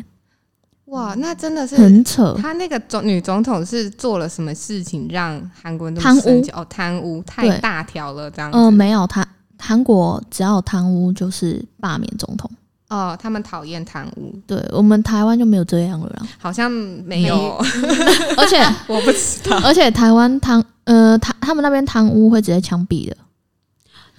[0.86, 2.36] 哇，那真的是很扯。
[2.42, 6.44] 他那个总女总统是做了什么事情让韩国人那贪污？
[6.54, 8.58] 哦，贪污太大条了，这样子。
[8.58, 9.24] 嗯、没有他
[9.60, 12.50] 韩国只要有贪污就是罢免总统。
[12.88, 17.56] 哦，他们讨厌贪污，对我们台湾就没有这样了啦，好像没有，
[18.36, 18.58] 而且
[18.88, 19.62] 我不知道。
[19.64, 23.16] 而且台湾贪呃他他们那边贪污会直接枪毙的，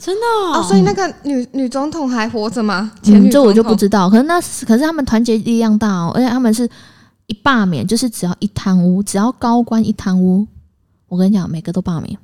[0.00, 2.90] 真的哦，哦，所以那个女女总统还活着吗？
[3.02, 4.08] 前这我就不知道。
[4.08, 6.66] 可是那是可是他们团结力量大哦，而且他们是
[7.26, 10.46] 一罢免，就是只要一贪污，只要高官一贪污，
[11.06, 12.18] 我跟你讲，每个都罢免，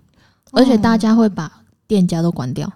[0.53, 1.53] 而且大家会把
[1.87, 2.73] 店家都关掉，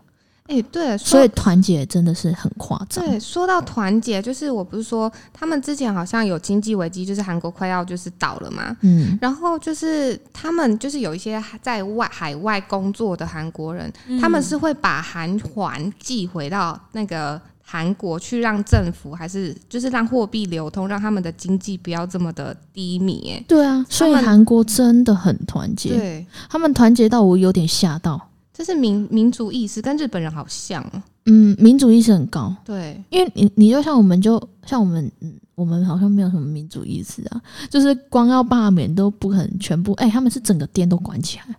[0.51, 3.07] 哎、对，所以团结真的是很夸张。
[3.07, 8.77] 对，说到团结，就是我不是说他们之前好像有经济危机，就是韩国快要就是倒了嘛。
[8.81, 23.35] 嗯，然后就是他们就是有一些在外海外工作的韩国人，嗯他们是会把韩环寄回到那个韩国去，让政府还是就是让货币流通，让他们的经济不要这么的低迷。
[23.37, 28.21] 哎，对啊，所以们韩国真的很团结，对，他们团结到我有点吓到。
[28.61, 31.03] 这是民民族意识，跟日本人好像哦。
[31.25, 41.57] 嗯，民主意识很高，对，因为你你就像我们就像我们嗯，我们好像没有什么民主意识啊，就是光要罢免都不可能全部，哎、他们是整个店都关起来。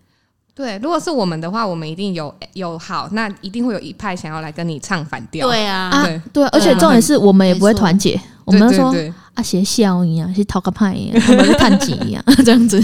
[0.62, 5.48] 对，如果是我们的话，我们一定有有好，那一定会有一派想要来跟你唱反调。
[5.48, 8.94] 对啊，啊对，对，而且重点是我们也不会团结，我对，们就说
[9.34, 12.80] 啊，写笑一样，是讨个派一样，他们是探级一样这样子。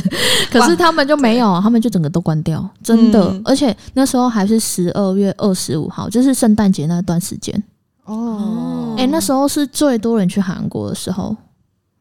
[0.52, 3.30] 可是他们就没有，他们就整个都关掉，真的。
[3.30, 7.63] 嗯而且那时候还是十二月二十五号，就是圣诞节那段时间。
[8.06, 11.36] 哦，哎、那时候是最多人去韩国的时候，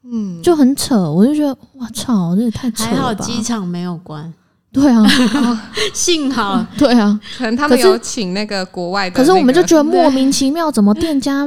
[0.04, 1.10] 嗯，就很扯。
[1.10, 3.12] 我就觉得，哇操，这也太扯吧还好！
[3.14, 4.32] 机场没有关，
[4.72, 5.02] 对啊，
[5.94, 7.18] 幸好对啊。
[7.38, 11.46] 可能他们有请那个国外的、可是我们就觉得莫名其妙，怎么店家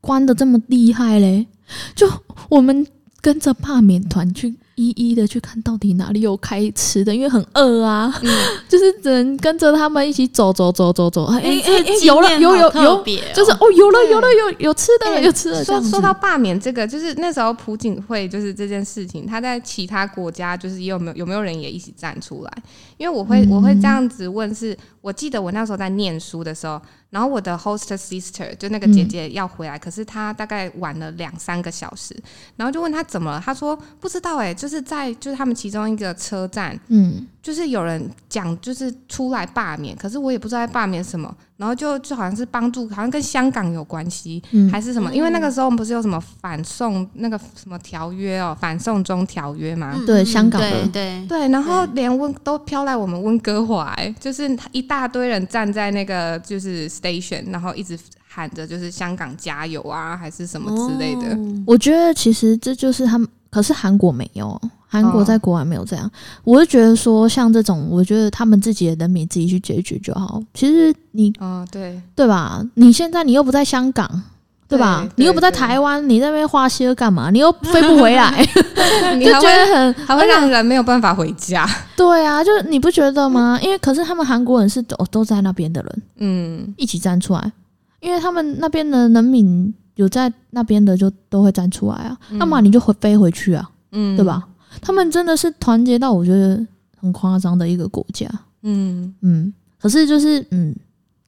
[0.00, 1.46] 关的这么厉害嘞？
[1.94, 2.08] 就
[2.48, 2.86] 我们
[3.20, 8.30] 跟着罢免团去一一的去看到底哪里有开吃的，因为很饿啊，嗯
[8.68, 11.24] 就是只能跟着他们一起走走走走走。
[11.26, 11.62] 哎哎
[12.04, 13.04] 有了有有有，
[13.34, 15.64] 就是哦有了对有了有有吃的了哎有吃的。
[15.64, 22.52] 说说到罢免这个，就是那时候朴槿惠就是这件事情，他在其他国家就是也有没有有没有人也一起站出来？
[22.96, 26.80] 因为我会、我会这样子问是，我记得我那时候在念书的时候，
[27.12, 32.16] 然后我的 host sister 就那个姐姐要回来，可是她大概晚了两三个小时，
[32.56, 45.12] 然后就问她怎么了，她说不知道哎、就是在就是他们其中一个车站，嗯，就是有人讲，就是出来罢免，可是我也不知道在罢免什么，然后就就好像是帮助，好像跟香港有关系，嗯还是什么？
[45.12, 49.92] 因为那个时候我们不是有什么反送那个什么条约哦，反送中条约嘛。
[49.96, 61.34] 嗯对嗯香港的对对对，然后连温都飘来我们温哥华、欸，就是一大堆人站在那个就是 station，然后一直喊着就是香港加油啊，还是什么之类的。
[61.34, 66.10] 哦我觉得其实这就是他们，可是韩国没有，韩国哦在国外没有这样。
[66.42, 70.42] 我就觉得说，像这种，我觉得他们自己的人民自己去解决就好。
[70.54, 72.66] 其实你哦，对，对吧？
[72.74, 74.22] 你现在你又不在香港，
[74.66, 75.02] 对吧？
[75.06, 77.30] 对你又不在台湾，你在那边花心干嘛？
[77.30, 78.30] 你又飞不回来，
[79.18, 81.68] 你就觉还会得很还会让人没有办法回家。
[81.94, 83.60] 对啊，就是你不觉得吗？
[83.62, 87.52] 因为可是他们韩国人是都都在那边的人嗯，一起站出来，
[88.00, 92.38] 因为他们那边的人民有在那边的就都会站出来啊，嗯。
[92.38, 94.16] 要么你就回飞回去啊，嗯。
[94.16, 94.24] 对？
[94.24, 94.46] 吧？
[94.80, 96.64] 他们真的是团结到我觉得
[96.98, 98.26] 很夸张的一个国家，
[98.62, 100.74] 嗯，嗯，可是就是嗯，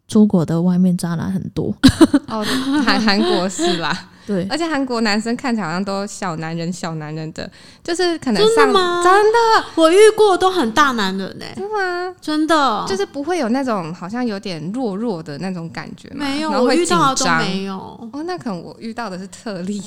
[0.08, 1.66] 出国的外面渣男很多，
[2.28, 2.42] 哦，
[2.84, 7.50] 韩韩国是啦，对，而且韩国男生看起来好像都小男人小男人的，
[7.82, 9.02] 就是可能真的上吗？
[9.02, 9.38] 真的。
[9.74, 12.14] 我遇过都很大男人呢、真的吗？
[12.20, 12.84] 真的。
[12.88, 17.30] 就是不会有那种好像有点弱弱的那种感觉嘛，没有，我遇到的都。
[17.38, 17.74] 没有。
[18.12, 19.82] 哦，那可能我遇到的是特例，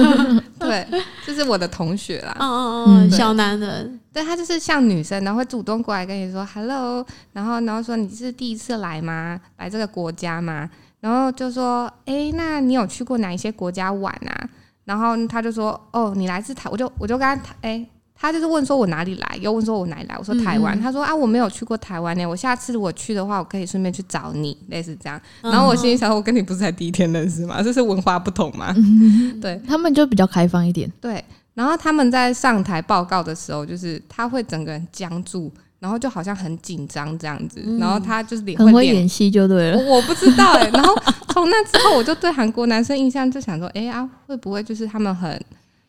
[0.58, 0.86] 对，
[1.26, 9.40] 就是我的同学啦，嗯嗯嗯嗯，小男人，对他就是像女生，然后会主动过来跟你说 hello，然后然后说你是第一次来吗？
[9.58, 10.68] 来这个国家吗？
[11.04, 14.48] 然后就说，诶，那你有去过哪一些国家玩啊？
[14.86, 25.20] 然后他就说，哦，你来自台，我就我就跟他，诶，他就是问说我哪里来，又问说我哪里来，我说台湾，嗯嗯他说啊我没有去过台湾呢，我下次如果去的话，我可以顺便去找你，类似这样。
[25.42, 27.62] 嗯然后我心里想，我跟你不是才第一天认识吗？
[27.62, 28.74] 这是文化不同吗？
[29.42, 35.52] 对，他们就比较开放一点，对，然后他们在上台报告的时候，就是他会整个人僵住，
[35.84, 39.76] 然后就好像很紧张这样子，然后他就是脸很会演戏就对了。
[39.76, 40.94] 我我不知道哎、然后
[41.28, 45.38] 从那之后，我就对韩国男生印象就想说，哎、啊，会不会就是他们很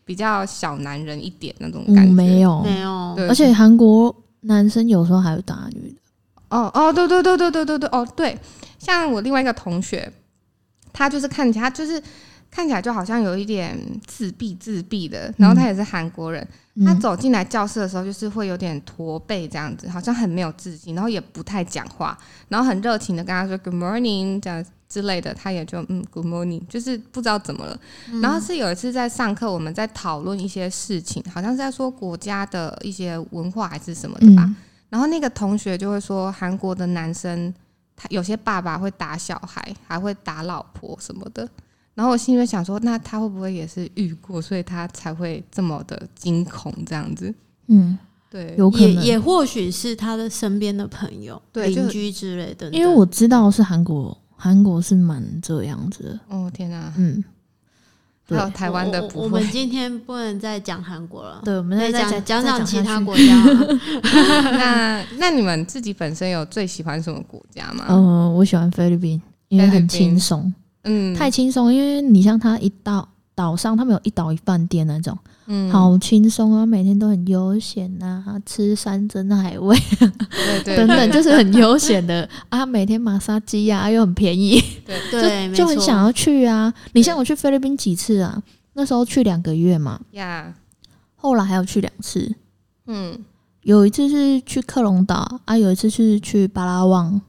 [0.04, 2.12] 比较小男人一点那种感觉？
[2.12, 5.98] 嗯，没有，没有，而且韩国男生有时候还会打女的，
[6.50, 8.38] 哦哦，对对对对对对对，哦对，
[8.78, 10.12] 像我另外一个同学，
[10.92, 12.04] 他就是看起来他就是
[12.56, 16.42] 看起来就好像有一点自闭自闭的，然后他也是韩国人，
[16.86, 27.78] 他嗯走进来教室的时候就是会有点驼背这样子，好像很没有自信，然后也不太讲话，然后很热情的跟他说 Good morning 这样之类的，他也就嗯 Good morning，就是不知道怎么了。
[28.22, 34.44] 然后是有一次在上课，我们在讨论一些事情，好像是在说国家的一些文化还是什么的吧。
[34.46, 34.56] 嗯
[34.90, 37.54] 然后那个同学就会说，韩国的男生
[37.98, 41.46] 他有些爸爸会打小孩，还会打老婆什么的。
[41.96, 47.34] 然后我心里面想说，那他会不会也是遇过，所以他才会这么的惊恐这样子？
[47.68, 47.98] 嗯，
[48.30, 52.70] 对，也有可能，也或许是他的身边的朋友、邻居之类的。
[52.72, 57.24] 因为我知道是韩国，韩国是蛮这样子的，哦天哪、嗯，
[58.28, 59.50] 对还有台湾的不会我们。
[59.50, 63.16] 今天不能再讲韩国了，对，我们再再讲讲讲其他国。
[63.16, 63.24] 家。
[64.04, 67.86] 那那你们自己本身有最喜欢什么国家吗？
[67.88, 70.54] 嗯，我喜欢菲律宾，因为很轻松，
[70.86, 71.74] 嗯，太轻松。
[71.74, 75.18] 因为你像他一到岛上，他们有一岛一饭店那种，
[75.48, 82.66] 嗯好轻松啊，每天都很悠闲啊，吃山珍海味对对等等，就是很悠闲的 啊。
[82.66, 86.74] 每天马杀鸡啊，又很便宜，对，对就很想要去啊。
[86.94, 88.42] 你像我去菲律宾几次啊？
[88.74, 90.54] 那时候去两个月嘛，呀，
[91.16, 92.36] 后来还有去两次，
[92.88, 93.18] 嗯，
[93.64, 97.22] 有一次是去克隆岛啊，有一次是去巴拉望。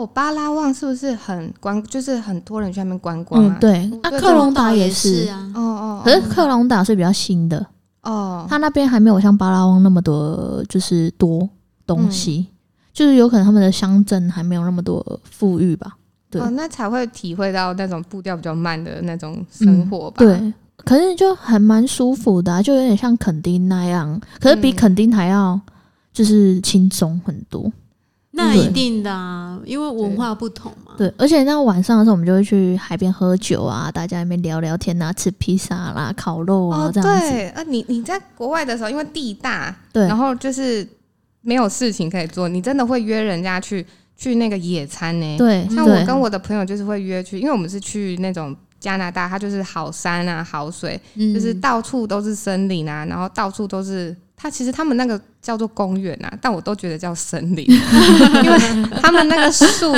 [0.00, 3.58] 哦，巴拉望是不是很观，就是很多人去那边观光啊？
[3.58, 7.66] 嗯，对，啊，克隆岛也是，啊哦，哦可是克隆岛是比较新的，
[8.02, 11.48] 哦，它那边还没有像巴拉望那么多，就是多
[11.86, 12.46] 东西，
[12.92, 15.96] 就是有可能他们的乡镇还没有那么多富裕吧。
[16.30, 25.60] 对哦，那才会体会到那种步调比较慢的那种生活吧？，对，可是就还蛮舒服的、啊，就有点像垦丁那样，可是比嗯垦丁还要
[26.12, 27.70] 就是轻松很多。
[28.46, 30.92] 对那一定的啊，因为文化不同嘛。
[30.96, 37.30] 对，而且那晚上的时候，我们就会去海边喝酒啊，大家在那边聊聊天啊，吃披萨啦、烤肉啊、哦，这样子。
[37.30, 40.86] 对，呃，你你在国外的时候，因为地大，对然后就是
[41.40, 54.14] 没有事情可以做，你真的会约人家去去那个野餐呢？，对，像我跟我的朋友就是会约去，因为我们是去那种加拿大，它就是好山啊、好水，嗯就是到处都是森林啊，然后到处都是。
[54.42, 57.66] 它其实他们那个叫做公园啊，但我都觉得叫森林，
[58.42, 58.58] 因为
[59.02, 59.92] 他们那个树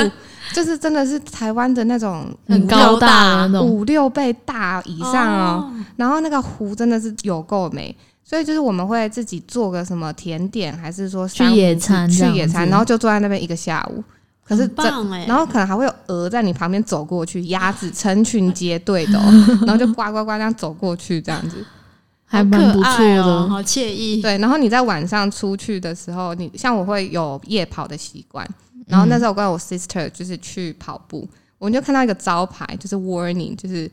[0.53, 3.65] 就是真的是台湾的那种很高大那种。
[3.65, 14.03] 五六倍大以上哦，然后那个湖真的是有够美，所以就是我们会自己做个什么甜点，还是说去野餐去野餐，然后就坐在那边一个下午。
[14.45, 19.23] 可是很真，棒哎，然后可能还会有鹅在你旁边走过去，鸭子成群结队的、哦，
[19.65, 21.65] 然后就呱呱呱这样走过去，这样子。
[22.33, 23.47] 还蛮不错的。
[23.47, 24.19] 好惬意。
[24.19, 28.47] 对，然后你在晚上出去的时候，你像我会有夜跑的习惯，
[28.87, 31.27] 然后那时候我跟我 sister 就是去跑步，
[31.59, 33.89] 我们就看到一个招牌，就是 warning，就是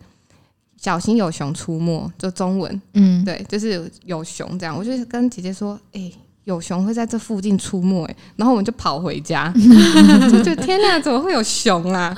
[0.79, 4.74] 小心有熊出没，就中文，嗯，对，就是有熊这样。
[4.74, 6.11] 我就跟姐姐说，哎、
[6.44, 9.53] 有熊会在这附近出没、哎，然后我们就跑回家，
[10.33, 12.16] 就觉得天哪，怎么会有熊啊？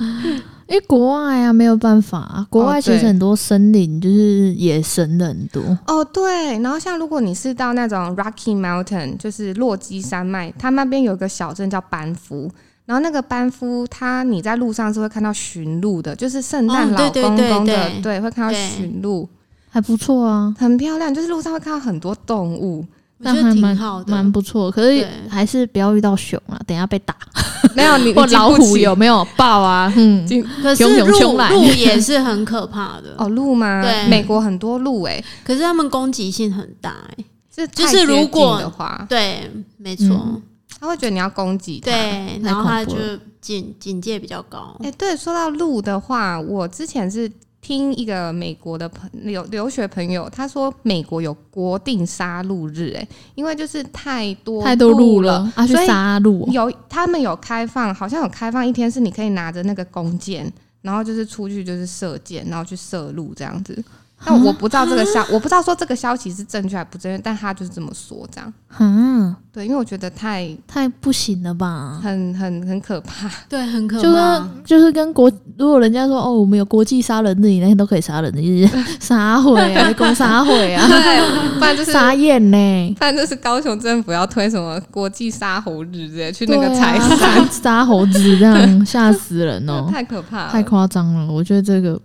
[0.73, 5.61] 因为国外啊没有办法、啊，国外其实很多森林就是野生的很多。
[5.85, 12.49] 哦，对，然后像如果你是到那种 Rocky Mountain，就是落基山脉，它那边有个小镇叫班夫。
[12.85, 19.29] 然后那个班夫，它你在路上是会看到驯鹿的，就是圣诞哦老公公的，对对，会看到对驯鹿，
[19.69, 21.13] 还不错啊，很漂亮。
[21.13, 22.83] 就是路上会看到很多动物，
[23.19, 24.69] 我觉得挺蛮好的，蛮不错。
[24.71, 27.15] 可是还是不要遇到熊啊，等下被打。
[27.75, 29.91] 没有你 或老虎有有没有抱啊？
[29.95, 30.27] 嗯，
[30.61, 33.81] 可是熊熊鹿熊来鹿也是很可怕的，哦鹿吗？
[33.81, 37.23] 对美国很多鹿哎、可是它们攻击性很大哎。
[37.55, 40.41] 这就是如果的话，对，没错嗯，
[40.81, 41.91] 他会觉得你要攻击它。
[41.91, 42.95] 对，然后他就
[43.39, 44.91] 警警戒比较高哎、。
[44.97, 47.31] 对，说到鹿的话，我之前是
[47.63, 55.39] 听一个美国的朋留留学朋友，他说美国有国定杀戮日、哎，因为就是太多太多鹿了。
[55.39, 56.45] 了，啊，去杀戮。
[56.51, 63.81] 有他们有开放，好像有开放一天是你可以拿着那个弓箭，然后就是出去就是射箭，然后去射鹿这样子。
[64.25, 68.53] 但我不知道这个消，我不知道说这个消息是正确还不正确，但他就是这么说这样。
[68.79, 71.99] 嗯，对，因为我觉得太太不行了吧？
[72.01, 73.29] 很很很可怕。
[73.47, 74.73] 对，很可怕就是。
[74.73, 82.95] 就是跟国，如果人家说哦，我们有国际杀人日，你那天都可以杀人的，就是 杀毁啊，攻杀毁啊，对，不然就是傻眼呢。
[82.97, 91.31] 不然就是高雄政府要推什么国际杀猴日之类，去那个对财啊山， 杀猴子这样 吓死人哦，太可怕，太夸张了。
[91.31, 91.99] 我觉得这个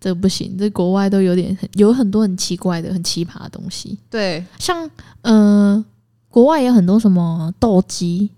[0.00, 4.90] 这不行，这国外都有点很有很多很奇怪的、很奇葩的东西，对，像
[5.20, 5.84] 呃，
[6.30, 8.30] 国外也有很多什么斗鸡，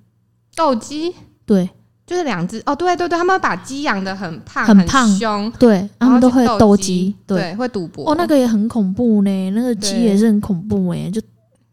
[0.57, 1.15] 斗鸡
[1.47, 1.71] 对，
[2.05, 8.11] 就是两只哦，对对对，他们把鸡养的很胖很胖凶，对，他们都会斗鸡鸡，，对，会赌博。
[8.11, 11.21] 哦，那个也很恐怖呢，那个鸡也是很恐怖哎，就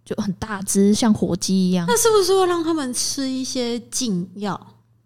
[0.05, 4.59] 就很大只，像火鸡一样，那是不是会让他们吃一些禁药？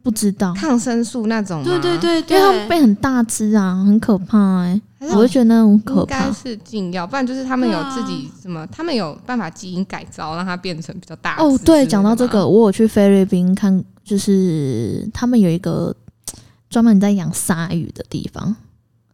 [0.04, 2.38] 不知道，抗生素那种对，对对对。
[2.38, 6.32] 因为他们对，背很大只啊，很可怕哎，我就觉得那种可应该怕。
[6.34, 11.38] 是禁药，不然就是他们有自己什么，他们有办法基因改造，让它变成比较大。
[11.38, 15.96] 哦，对，讲到这个，我有去菲律宾看，就是他们有一个
[16.70, 18.54] 专门在养鲨鱼的地方，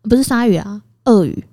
[0.03, 1.43] 不是鲨鱼啊，鳄鱼，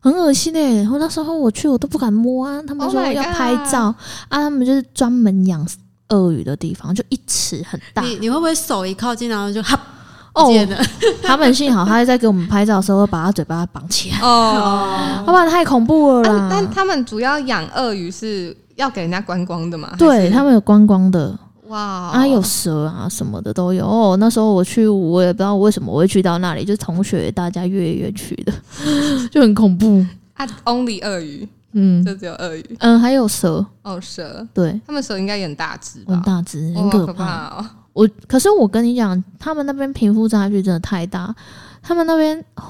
[0.00, 2.62] 很恶心哎、我那时候我去，我都不敢摸啊。
[2.66, 3.82] 他们 Oh 说要拍照。
[3.82, 3.94] 啊，
[4.28, 5.66] 他们就是专门养
[6.10, 8.02] 鳄鱼的地方，就一尺很大。
[8.02, 9.78] 你你会不会手一靠近，然后就哈
[10.34, 10.50] 哦？
[11.22, 16.48] 他们幸好他在给我们拍照的时候，把他嘴巴绑起来，哦，要不然太恐怖了啦。
[16.50, 19.94] 但但他们主要养鳄鱼是要给人家观光的嘛？
[19.98, 21.36] 对他们有观光的，
[21.68, 23.86] 哇啊，有蛇啊什么的都有。
[23.86, 28.52] 哦，那时候我去，我也不知道为什么我会去到那里，就是同学大家约约去的，
[29.32, 30.04] 就很恐怖。
[30.34, 31.48] 啊，only 鳄鱼，
[31.78, 36.14] 嗯就只有鳄鱼嗯，还有蛇，哦，蛇，对，他们蛇应该也很大只吧？
[36.14, 37.66] 很大只，哦，很可怕哦。
[37.92, 41.34] 我可是我跟你讲，他们那边贫富差距真的太大。
[41.82, 42.62] 他们那边哦，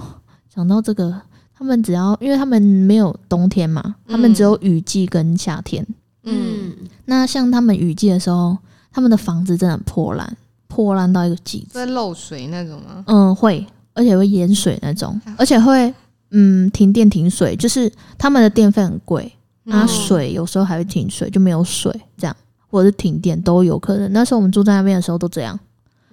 [0.53, 1.23] 讲到这个，
[1.57, 5.87] 他们只要因为他们没有冬天嘛，他们只有雨季跟夏天。
[6.25, 8.57] 嗯，嗯，那像他们雨季的时候，
[8.93, 10.37] 他们的房子真的很破烂，
[10.69, 11.79] 破烂到一个极致。
[11.79, 13.05] 会漏水那种吗？
[13.07, 15.93] 嗯，会，而且会淹水那种，而且会
[16.31, 19.25] 嗯停电停水，就是他们的电费很贵，
[19.67, 22.37] 啊，嗯水有时候还会停水，就没有水这样，
[22.69, 24.13] 或者是停电都有可能。
[24.13, 25.59] 那时候我们住在那边的时候都这样，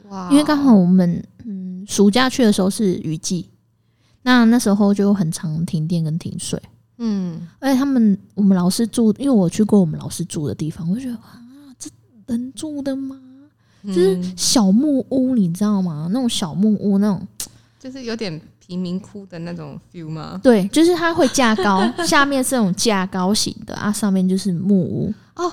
[0.10, 3.50] 哇因为刚好我们嗯暑假去的时候是雨季，
[4.22, 6.62] 那那时候就很常停电跟停水。
[7.00, 11.42] 嗯，而且他们我们老师住，因为我去过我们老师住的地方，我就觉得啊，
[11.80, 11.90] 这
[12.28, 13.20] 能住的吗？
[13.88, 16.08] 就是嗯小木屋，你知道吗？
[16.14, 17.28] 那种小木屋那种。
[17.80, 20.40] 就是有点贫民窟的那种 feel 吗？
[20.42, 25.52] 对，就是它会架高， 下面是那种架高型的啊，上面就是木屋哦。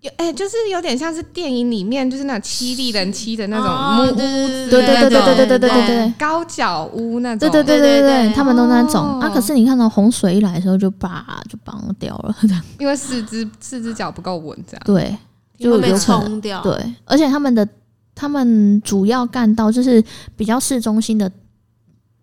[0.00, 9.30] 有哎、就是有点像是电影里面就是那种七力人妻的那种哦木屋对子对对对对对对对对对对高脚屋那种，对对对对对他们都那种哦啊。
[9.30, 14.82] 可是你看到洪水一来的时候，就把就绑掉了，这样因为四只四只脚不够稳，这样。
[14.84, 15.16] 对，
[15.58, 16.60] 就会被有可能冲掉。
[16.60, 17.66] 对，而且他们的
[18.14, 20.04] 他们主要干道就是
[20.36, 21.32] 比较市中心的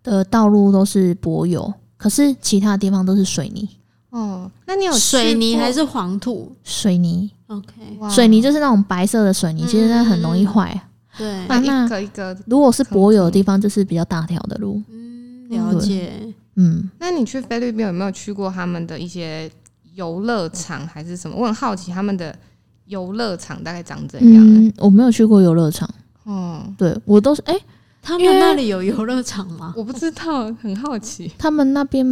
[0.04, 3.68] 的道路都是柏油，可是其他地方都是水泥，
[4.10, 7.74] 哦，那你有水泥还是是黄土水泥？OK，
[8.10, 10.80] 水泥就是那种白色的水泥，其实它很容易坏。
[11.18, 12.38] 对，啊那一个一个？
[12.46, 14.82] 如果是柏油的地方，就是比较大条的路。
[14.90, 16.14] 嗯，了解。
[16.56, 19.50] 嗯，那你去菲律宾有没有去过他们的一些
[19.94, 21.36] 游乐场还是什么？
[21.38, 22.36] 我很好奇他们的
[22.86, 24.68] 游乐场大概长怎样、欸？
[24.68, 25.90] 嗯，我没有去过游乐场，
[26.24, 27.58] 哦，对我都是哎、
[28.02, 29.74] 他们那里有游乐场吗？
[29.78, 31.32] 我不知道，很好奇。
[31.38, 32.06] 他们那边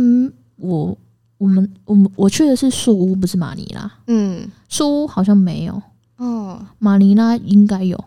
[0.57, 0.95] 我
[1.37, 3.91] 我们我们我去的是树屋，不是马尼拉。
[4.07, 5.81] 嗯，树屋好像没有，
[6.17, 8.01] 哦，马尼拉应该有。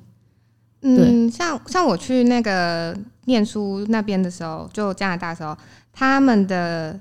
[0.82, 5.56] 嗯，像像我去那个念书那边的时候，就加拿大的时候，
[5.92, 6.98] 他们的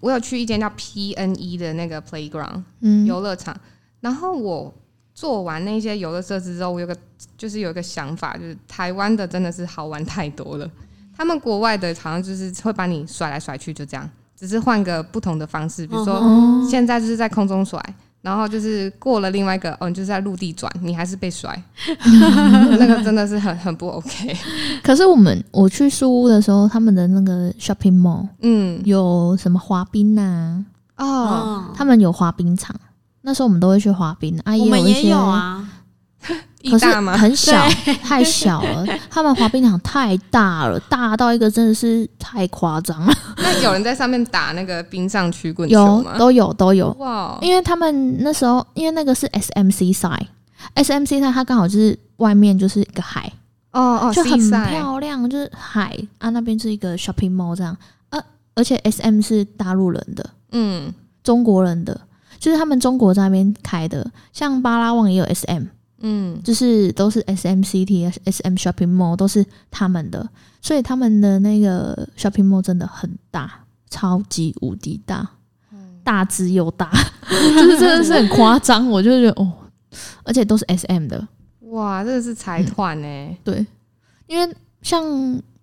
[0.00, 3.56] 我有去一间叫 PNE 的那个 playground 嗯，游乐场，
[4.00, 4.72] 然后我
[5.14, 6.96] 做完那些游乐设施之后，我有个
[7.36, 10.70] 就是有一个想法，就是台湾的真的是好玩太多了，
[11.16, 17.82] 他们国外的好像就是会把你甩来甩去，就这样，只是换个不同的方式，比如说哦，现在就是在空中甩。
[18.22, 21.60] 然后就是过了另外一个，哦，你就是在陆地转，你还是被甩，
[22.78, 24.36] 那个真的是很很不 OK。
[24.80, 30.64] 可是我们我去苏屋的时候，他们的那个 shopping mall 嗯，有什么滑冰呐、
[30.98, 32.72] 哦，哦，他们有滑冰场，
[33.22, 35.68] 那时候我们都会去滑冰啊，我们有一些也有啊。
[36.70, 37.16] 可是吗？
[37.18, 37.68] 很小，
[38.04, 38.86] 太小了。
[39.10, 43.12] 他们滑冰场太大了，大到一个真的是太夸张了。
[43.38, 46.12] 那有人在上面打那个冰上曲棍球吗？
[46.12, 50.26] 有都有都有，哇，因为他们那时候因为那个是 SMC 赛
[50.76, 53.32] ，SMC 赛它刚好就是外面就是一个海，
[53.72, 57.76] 哦哦，就很 seaside 漂亮，就是海啊那边是一个 shopping mall 这样
[58.10, 58.22] 啊，
[58.54, 60.94] 而且 SM 是大陆人的，嗯
[61.24, 62.00] 中国人的，
[62.42, 65.62] 就是他们中国在那边开的，像巴拉望也有 SM。
[66.00, 70.28] 嗯，就是都是 S M C T S S M Shopping Mall 都是他们的，
[70.60, 75.30] 所以他们的那个 Shopping Mall 真的很大，超级无敌大，
[76.02, 76.90] 大只又大，
[77.30, 79.52] 就是真的是很夸张，我就觉得哦，
[80.24, 81.28] 而且都是 S M 的，
[81.70, 83.36] 哇，这个是财团呢。
[83.44, 83.64] 对，
[84.26, 85.04] 因为像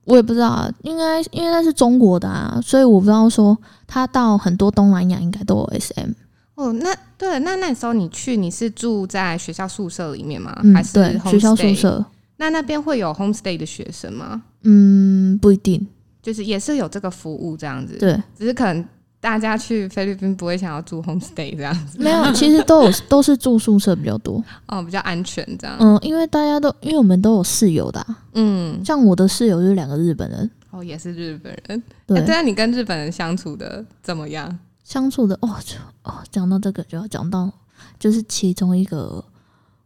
[0.05, 6.11] 我也不知道啊，应该因为那是中国的啊，所以我不知道说他到很多东南亚应该都有 S M，
[6.59, 10.53] 哦，那对了，那那时候你去，你是住在学校宿舍里面吗？
[10.61, 12.05] 嗯还，是对，学校宿舍，
[12.35, 14.41] 那那边会有 homestay 的学生吗？
[14.63, 15.87] 嗯，不一定，
[16.21, 18.85] 就是也是有这个服务这样子，对，只是可能
[19.21, 24.43] 大家去菲律宾不会想要住 homestay 这样子，没有，其实都有都是住宿舍比较多。
[24.67, 25.77] 哦，比较安全这样。
[25.79, 31.81] 嗯，因为大家都因为我们都有室友的啊、嗯，像我的室友就是两个日本人，哦，也是日本人。
[32.05, 34.59] 对，哎对啊，你跟日本人相处的怎么样？
[34.89, 37.47] 相处的哦就哦，讲到这个就要讲到，
[37.99, 39.23] 就是其中一个，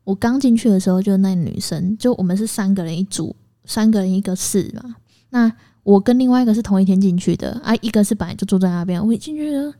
[0.06, 3.36] 我刚进去的时候，就那女生，就我们是三个人一组，
[3.66, 4.96] 三个人一个室嘛。
[5.32, 5.52] 那
[5.84, 9.06] 我跟另外一个是同一天进去的，啊，一个是本来就住在那边。
[9.06, 9.74] 我一进去呢，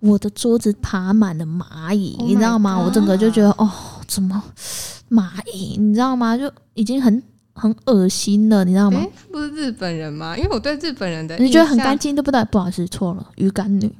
[0.00, 3.72] 我的桌子爬满了蚂蚁 Oh 你知道吗我整个就觉得哦，
[4.06, 4.44] 怎么
[5.08, 5.78] 蚂蚁？
[5.78, 6.36] 你知道吗？
[6.36, 7.22] 就已经很
[7.54, 9.00] 很恶心了，你知道吗？
[9.32, 10.36] 不是日本人吗？
[10.36, 12.44] 因为我对日本人的你觉得很干净对不对？
[12.44, 13.90] 不好意思，错了，鱼干女。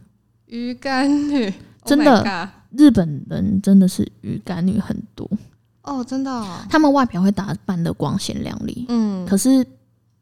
[0.47, 1.53] 鱼干女，
[1.85, 5.29] 真的 Oh 日本人真的是鱼干女很多，
[5.83, 9.67] 哦，真的、哦，他们外表会打扮的光鲜亮丽，嗯，可是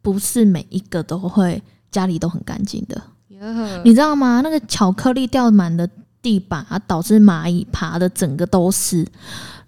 [0.03, 3.39] 不是每一个都会家里都很干净的，耶
[3.85, 4.41] 你知道吗？
[4.43, 5.89] 那个巧克力掉满的
[6.22, 9.07] 地板，啊，导致蚂蚁爬的整个都是。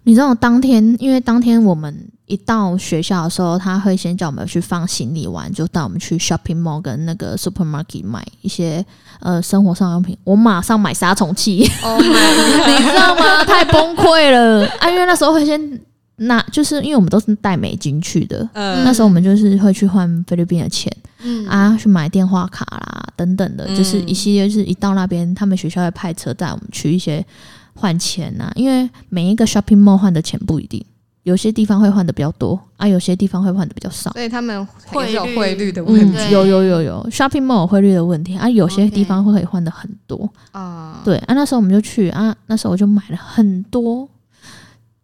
[0.03, 8.85] 你知道当天，因为当天我们一到学校的时候，他会先叫我们去放行李完，就带我们去 shopping mall 跟那个 supermarket 买一些
[9.21, 10.17] 呃生活上用品。
[10.25, 13.43] 我马上买杀虫剂，，Oh 你知道吗？
[13.45, 14.89] 太崩溃了啊！
[14.89, 15.79] 因为那时候会先
[16.17, 20.91] 拿，就是因为我们都是带美金去的，嗯那时候我们就是会去换菲律宾的钱
[21.23, 27.25] 嗯啊，去买电话卡啦等等的，嗯就是一系列，就是一到那边，他们学校会派车带我们去一些
[27.73, 30.83] 换钱呐、因为每一个 shopping mall 换的钱不一定。
[31.27, 34.09] 有些地方会换的比较多啊，有些地方会换的比较少。
[34.13, 40.29] 所以他们会有汇率的问嗯题，对有有有有，shopping mall 有汇率的问题啊，有些地方会可以换的很多。
[40.53, 44.07] 啊，对啊，那时候我们就去啊，那时候我就买了很多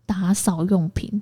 [0.05, 1.21] 打扫用品，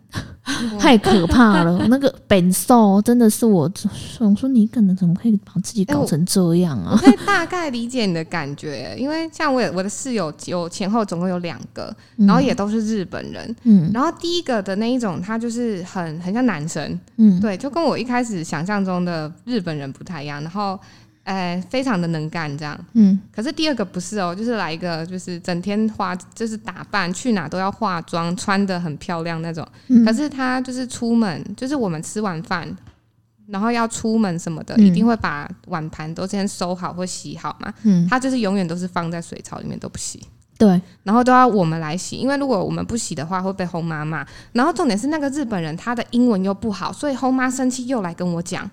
[0.80, 1.86] 太可怕了。
[1.90, 7.00] 那个本兽真的是我想说，你可能怎么可以把自己搞成这样啊我啊？
[7.00, 13.56] 可以大概理解你的感觉，因为像我有我的室友有前后总共有两个，然后也都是日本人。
[13.64, 20.42] 嗯然后第一个的那一种，他就是很很像男生，嗯对，就跟我一开始想象中的日本人不太一样。
[20.42, 20.80] 然后，
[21.24, 22.78] 呃，非常的能干这样。
[22.94, 29.66] 嗯可是第二个不是哦，就是来一个就是整天化，就是打扮，去哪都要化妆，穿的很漂亮那种。
[29.88, 32.68] 嗯，可是他就是出门，就是我们吃完饭，
[33.48, 37.72] 然后要出门什么的，嗯一定会把碗盘都先收好或洗好嘛。
[37.84, 40.20] 嗯他就是永远都是放在水槽里面都不洗，
[40.58, 44.26] 对，然后都要我们来洗，因为如果我们不洗的话会被轰妈骂。
[44.54, 48.70] 然后重点是那个日本人他的英文又不好，所以轰妈生气又来跟我讲。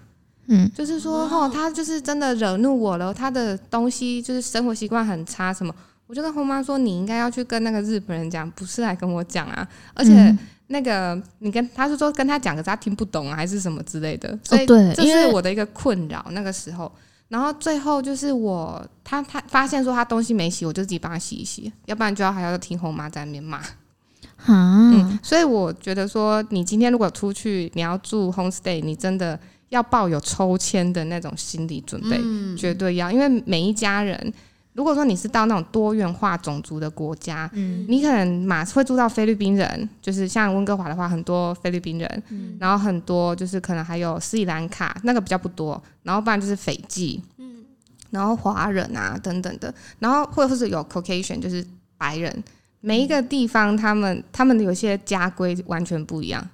[0.48, 0.70] 嗯。
[0.74, 5.74] 就是说，哦，他就是真的惹怒我了，他的东西就是生活习惯很差，什么，
[6.06, 10.38] 我就跟后妈说，你应该要去跟那个日本人讲，不是来跟我讲啊，而且嗯。
[10.70, 16.22] 那个你跟他是说跟他讲，可是他听不懂啊，还是什么之类的，所以这因为是我的一个困扰。
[16.32, 16.92] 那个时候，
[17.28, 23.56] 然后最后就是我他他发现说他东西没洗，我就自己帮他洗一洗，要不然就要还要听后妈在那边骂。
[23.56, 29.40] 啊嗯，所以我觉得说，你今天如果出去，你要住 homestay，你真的
[29.70, 32.56] 要抱有抽签的那种心理准备，嗯。
[32.56, 34.32] 绝对要，因为每一家人，
[34.72, 37.84] 如果说你是到那种多元化种族的国家，嗯。
[37.88, 42.56] 你可能马会住到菲律宾人，就是像温哥华的话，很多菲律宾人，嗯。
[42.58, 47.64] 然后很多就是可能还有斯里兰卡，那个比较不多，然后不然就是斐济，嗯。
[48.10, 51.62] 然后华人啊等等的，然后或者是有 Caucasian，就是
[51.98, 52.42] 白人，
[52.80, 56.48] 每一个地方他们他们的有些家规完全不一样。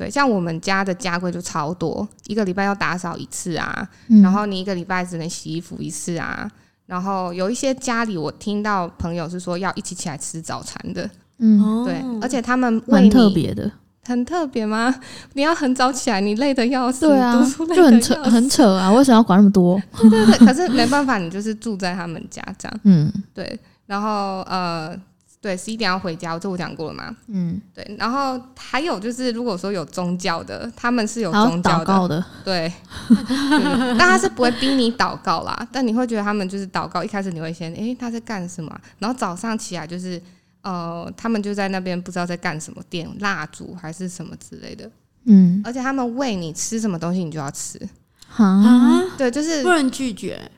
[0.00, 6.50] 对，像我们家的家规就超多，一个礼拜要打扫一次啊，嗯然后你一个礼拜只能洗衣服一次啊，
[6.86, 13.70] 然后有一些家里我听到朋友是说要一起起来吃早餐的，嗯，哦对，而且他们为蛮特别的，
[14.06, 14.94] 很特别吗？
[15.34, 18.90] 你要很早起来，你累得要死，对啊读书，累就得很扯很扯啊！
[18.90, 19.78] 为什么要管那么多？
[19.98, 24.98] 对对对，可是没办法，你就是住在他们家这样，嗯对，然后呃，
[25.42, 32.70] 对，十一点要回家，这我讲过了嘛，嗯，对，然后还有就是，如果说有宗教的，他们是有宗教的，的，对，
[33.08, 33.18] 对
[33.96, 38.80] 但他是不会逼你祷告啦，但你会觉得他们就是祷告，一开始你会先，诶，他在干什么啊？
[38.98, 40.20] 然后早上起来就是，
[40.60, 44.90] 呃，他们就在那边不知道在干什么，点蜡烛还是什么之类的，
[45.24, 47.80] 嗯，而且他们喂你吃什么东西，你就要吃，
[48.28, 50.50] 哈，啊，对，就是不，能拒绝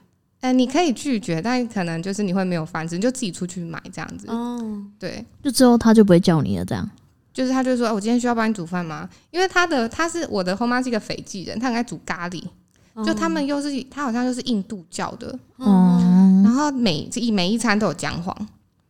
[0.43, 4.85] 呃，你可以拒绝，但可能就是你会没有饭吃，你就自己出去买这样子，哦。
[4.99, 5.25] 对。
[5.43, 6.89] 就之后他就不会叫你了，这样。
[7.33, 9.09] 就是他就说、哦我今天需要帮你煮饭吗？
[9.31, 12.43] 因为他的他是我的后妈是一个斐济人，他很爱煮咖喱，
[13.07, 18.37] 就他们又是他好像又是印度教的，嗯，然后每每一餐都有姜黄，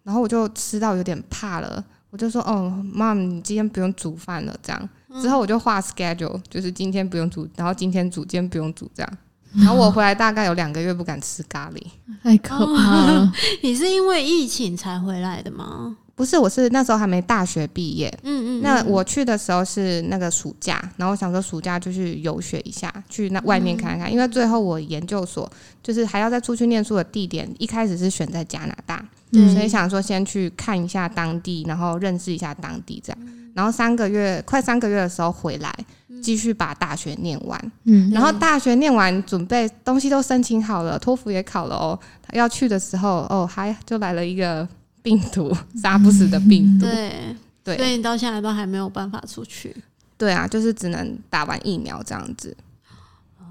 [0.03, 4.89] 然后我就吃到有点怕了，我就说哦，妈，你今天不用煮饭了，这样。
[5.21, 9.13] 之后我就画 schedule，就是今天不用煮，然后今天煮，今天不用煮这样。
[9.55, 11.83] 然后我回来大概有两个月不敢吃咖喱，
[12.23, 13.33] 太可怕了。
[13.63, 15.97] 你是因为疫情才回来的吗？
[16.15, 25.51] 不是，我是那时候还没大学毕业，嗯嗯，那我去的时候是那个暑假，然后我想说暑假就去游学一下，去那外面看看，因为最后我研究所
[25.83, 33.19] 就是还要再出去念书的地点，一开始是选在加拿大，对所以想说先去看一下当地，然后认识一下当地这样，
[33.55, 35.75] 然后三个月快三个月的时候回来，
[36.23, 41.99] 继续把大学念完，嗯，然后大学念完准备东西都申请好了，托福也考了哦，
[42.33, 44.67] 要去的时候哦还就来了一个
[45.03, 47.77] 病毒，杀不死的病毒，对，对。
[47.77, 49.77] 所以你到现在都还没有办法出去。
[50.17, 52.57] 对啊，就是只能打完疫苗这样子。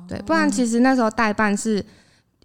[0.07, 1.85] 对，不然其实那时候代办是，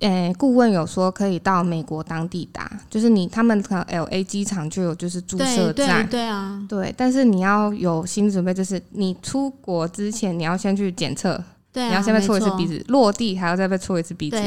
[0.00, 11.42] 诶、顾问有说可以到美国当地打，就是你他们可能 L A 机场就有就是注射站，对啊，对，但是你要有心理准备，就是你出国之前你要先去检测，
[11.72, 14.38] 对啊，你要先被戳一次鼻子，落地还要再被戳一次鼻子，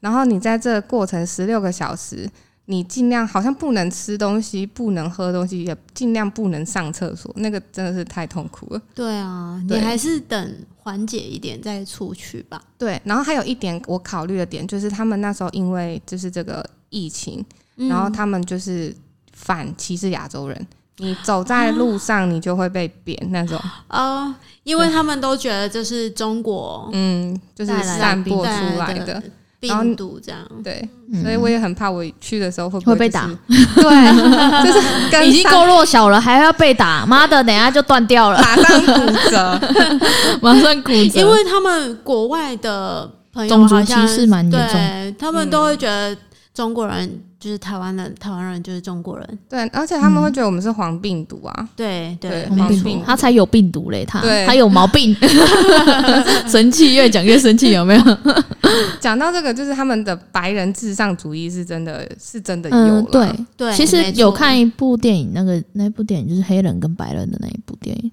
[0.00, 2.28] 然后你在这过程十六个小时。
[2.70, 8.80] 你尽量好像不能吃东西，不能喝东西，也尽量不能上厕所，那个真的是太痛苦了。
[8.94, 12.62] 对啊，你还是等缓解一点再出去吧。
[12.78, 17.44] 对，然后还有一点我考虑的点就是，他们那时候因为就是这个疫情，
[17.76, 18.94] 嗯然后他们就是
[19.32, 20.66] 反歧视亚洲人，
[20.98, 29.20] 你走在路上你就会被贬那种，哦，因为他们都觉得这是中国嗯，就是散播出来的，
[29.60, 30.40] 病毒，这样。
[30.64, 31.22] 对，嗯。
[31.22, 39.60] 所以我也很怕我去的时候会不就是会被打， 对，就是跟已经够弱小了，还要被打，妈的，等一下就断掉了，马上骨折，
[40.40, 41.20] 马上骨折。
[41.20, 44.72] 因为他们国外的朋友种族好像歧视蛮严重。
[44.72, 46.16] 对他们都会觉得
[46.54, 49.38] 中国人就是台湾人，台湾人就是中国人。
[49.48, 55.16] 对，而且他们会觉得我们是黄病毒啊，对对黄病毒，他才有病毒嘞，他他有毛病，
[56.46, 58.02] 生气越讲越生气，有没有？
[59.00, 68.12] 讲到这个，就是他们的白人至上主义是真的是真的有了，嗯，对，对，其实有看一部电影，那个那部电影就是黑人跟白人的那一部电影，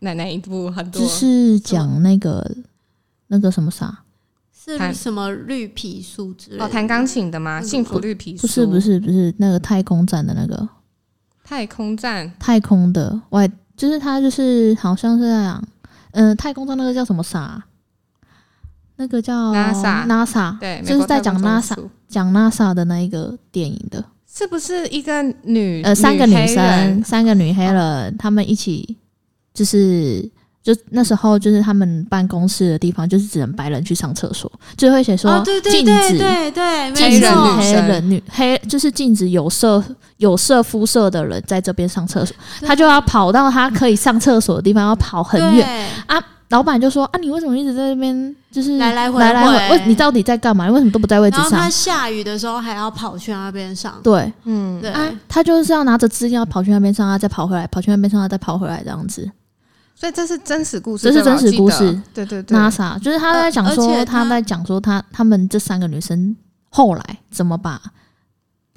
[0.00, 0.70] 奶奶一部？
[0.70, 2.48] 很多，就是讲那个
[3.28, 3.96] 那个什么啥，弹
[4.62, 6.64] 是什么绿皮书之类的？
[6.64, 7.60] 哦，弹钢琴的吗？
[7.60, 7.64] 嗯。
[7.64, 8.42] 幸福绿皮书。
[8.42, 10.68] 不是不是不是那个太空站的那个。
[11.42, 12.30] 太空站。
[12.38, 15.64] 太空的外，就是他就是好像是在讲，
[16.10, 17.64] 嗯、太空站那个叫什么啥？
[18.96, 27.02] 那个叫 NASA NASA，对，就是在讲 NASA 讲 NASA 的那一个电影的，是不是一个女呃，三个女生，人？
[27.02, 28.98] 三个女黑人，她们一起
[29.54, 30.30] 就是。
[30.62, 39.82] 就那时候，就是他们办公室的地方，就是只能白人去上厕所，就会写说哦，对对禁对止对对，禁止，黑女生人女黑，就是禁止有色
[40.18, 45.88] 有色肤色的人在这边上厕所，他就要跑到他可以上厕所的地方，要跑很远。
[46.06, 48.36] 啊老板就说：“啊，你为什么一直在这边？
[48.50, 50.66] 就是来来回来来回为你到底在干嘛？
[50.66, 59.30] 你为什么都不在位置然后他下雨的时候还要跑去那边上？”，对嗯，对，啊，他就是要拿着资料跑去那边上，他再跑回来，跑去那边上，他再跑回来这样子。
[60.00, 61.78] 所以这是真实故事，这是真实故事，
[62.14, 66.34] 对对对，NASA 就是他在讲说，呃他他在讲说他他们这三个女生
[66.70, 67.78] 后来怎么把，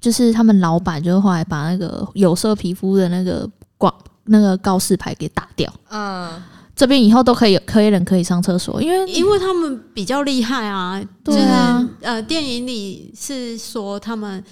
[0.02, 3.94] 就是他们老板就是后来把那个有色皮肤的那个广
[4.26, 6.30] 那个告示牌给打掉，嗯，
[6.76, 11.80] 这边以后都可以有黑人可以上厕所，因为因为他们比较厉害啊，对啊。
[11.80, 14.44] 就是呃，电影里是说他们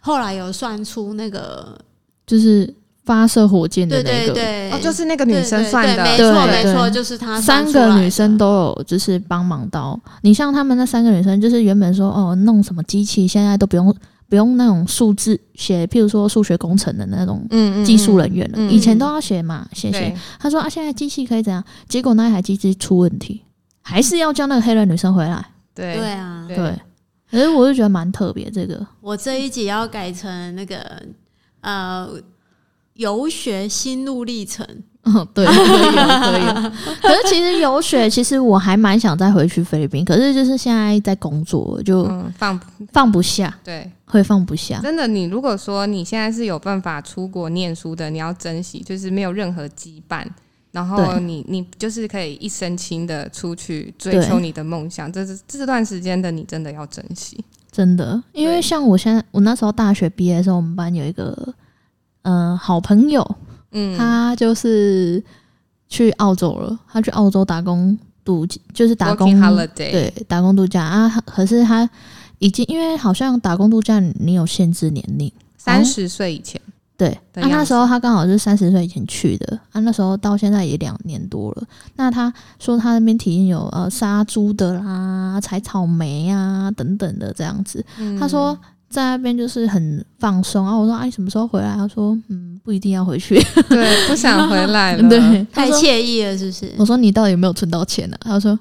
[0.00, 1.78] 后来有算出那个，
[2.26, 2.74] 就是
[3.08, 4.34] 发射火箭的那个。
[4.34, 4.34] 对。
[4.34, 13.96] 对，哦，就是那个女生算的，对对没对错没错，就是她三个女生都有就是帮忙到，你像他们那三个女生，就是原本说哦弄什么机器，现在都不用
[14.28, 17.42] 不用那种数字写，譬如说数学工程的那种
[17.82, 18.70] 技术人员了，嗯。
[18.70, 20.00] 以前都要写嘛，写写。
[20.00, 20.16] 对。
[20.38, 21.64] 他说啊，现在机器可以怎样？
[21.88, 23.42] 结果那一台机器出问题，
[23.80, 25.42] 还是要叫那个黑人女生回来。
[25.74, 25.96] 对。
[25.96, 26.56] 对啊，对。
[26.56, 26.78] 对，
[27.30, 28.86] 可是我就觉得蛮特别，这个。
[29.00, 31.02] 我这一集要改成那个
[31.62, 32.06] 呃
[32.98, 34.66] 游学心路历程，
[35.04, 36.42] 嗯，对，可以，可以。
[37.00, 42.60] 可是其实游学，其实我还蛮想再回去菲律宾，可是就是现在在工作，就嗯放
[42.92, 44.80] 放不下，对，会放不下。
[44.82, 50.24] 真的，你如果说你现在是有办法出国念书的，你要珍惜，就是没有任何羁绊。
[50.70, 57.42] 然后你你就是可以一身轻的出去追求你的梦想，这是这段时间的你真的要珍惜。
[57.72, 61.34] 真的，因为像我现在，我那时候大学毕业的时候，我们班有一个
[62.28, 63.36] 嗯、呃好朋友，
[63.72, 65.22] 嗯，他就是
[65.88, 69.40] 去澳洲了，他去澳洲打工度，就是打工
[69.74, 71.08] 对，打工度假啊。
[71.24, 71.88] 可是他
[72.38, 76.60] 已经因为好像打工度假你有限制年龄，三十岁以前，
[76.96, 81.62] 对，那啊，那时候他刚好是三十岁以前去的，啊，那时候到现在也两年多了。
[81.96, 87.84] 那他说他那边体验有呃杀猪的啦、采草莓啊等等的这样子。
[87.98, 88.56] 嗯他说
[88.88, 90.74] 在那边就是很放松啊。
[90.74, 91.74] 我说啊，你什么时候回来？
[91.76, 93.34] 他说嗯，不一定要回去。
[93.68, 95.06] 对，不想回来了。
[95.10, 96.72] 对，太惬意了，是不是？
[96.78, 98.58] 我说你到底有没有存到钱呢、他说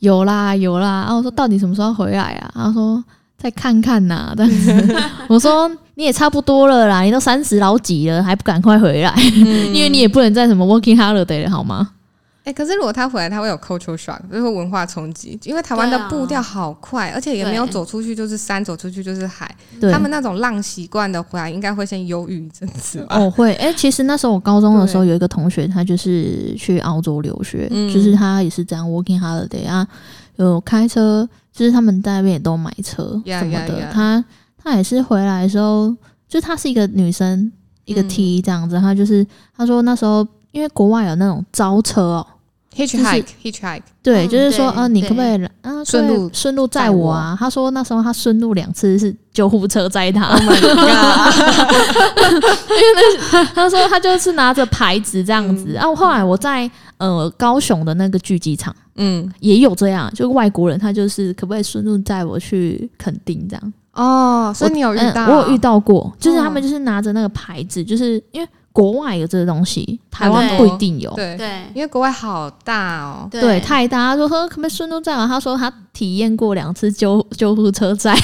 [0.00, 0.86] 有啦有啦。
[0.86, 2.50] 然啊，我说到底什么时候回来啊？
[2.54, 3.02] 他说
[3.38, 4.96] 再看看呐、这样子。
[5.28, 9.14] 我说你也差不多了啦，你都三十老几了，还不赶快回来？
[9.36, 11.90] 嗯 因为你也不能在什么 working holiday 了，好吗？
[12.42, 19.54] 哎、可是如果他回来，他会有 cultural shock，就是会文化冲击，因为台湾的步调好快，而且也没有走出去就是山，走出去就是海。
[19.92, 23.18] 他们那种浪习惯的回来，应该会先忧郁一阵子吧？
[23.18, 29.86] 哦会，哎、其实那时候我高中的时候有一个同学，他就是去澳洲留学，嗯就是他也是这样 working holiday 啊，
[30.36, 33.82] 有开车，就是他们在那边也都买车什么 yeah, 的。
[33.82, 33.92] yeah.
[33.92, 34.24] 他
[34.62, 35.94] 他也是回来的时候，
[36.26, 37.52] 就她是一个女生，
[37.84, 39.26] 一个嗯 T 这样子，他就是
[39.56, 42.26] 他说那时候因为国外有那种招车哦。
[42.72, 47.36] hitchhike hitchhike，对，嗯就是说，对呃，你可不可对以啊顺路顺路载我啊？
[47.38, 51.90] 他说那时候他顺路两次是救护车载他，Oh my god！
[53.54, 55.72] 他说他就是拿着牌子这样子。
[55.72, 63.72] 然后、后来我在呃高雄的那个巨机场嗯，也有这样，就外国人他就是可不可以顺路载我去垦丁这样？
[63.94, 65.26] 哦，所以你有遇到？
[65.26, 71.10] 嗯我有遇到过，就是他们哦就是拿着那个牌子，就是因为国外有这个东西，台湾不一定有。
[71.14, 73.28] 对，对因为国外好大哦。
[73.30, 73.98] 对，太大。
[74.12, 78.14] 他说：“呵，可不可以顺路载我？”他说他体验过两次救救护车载，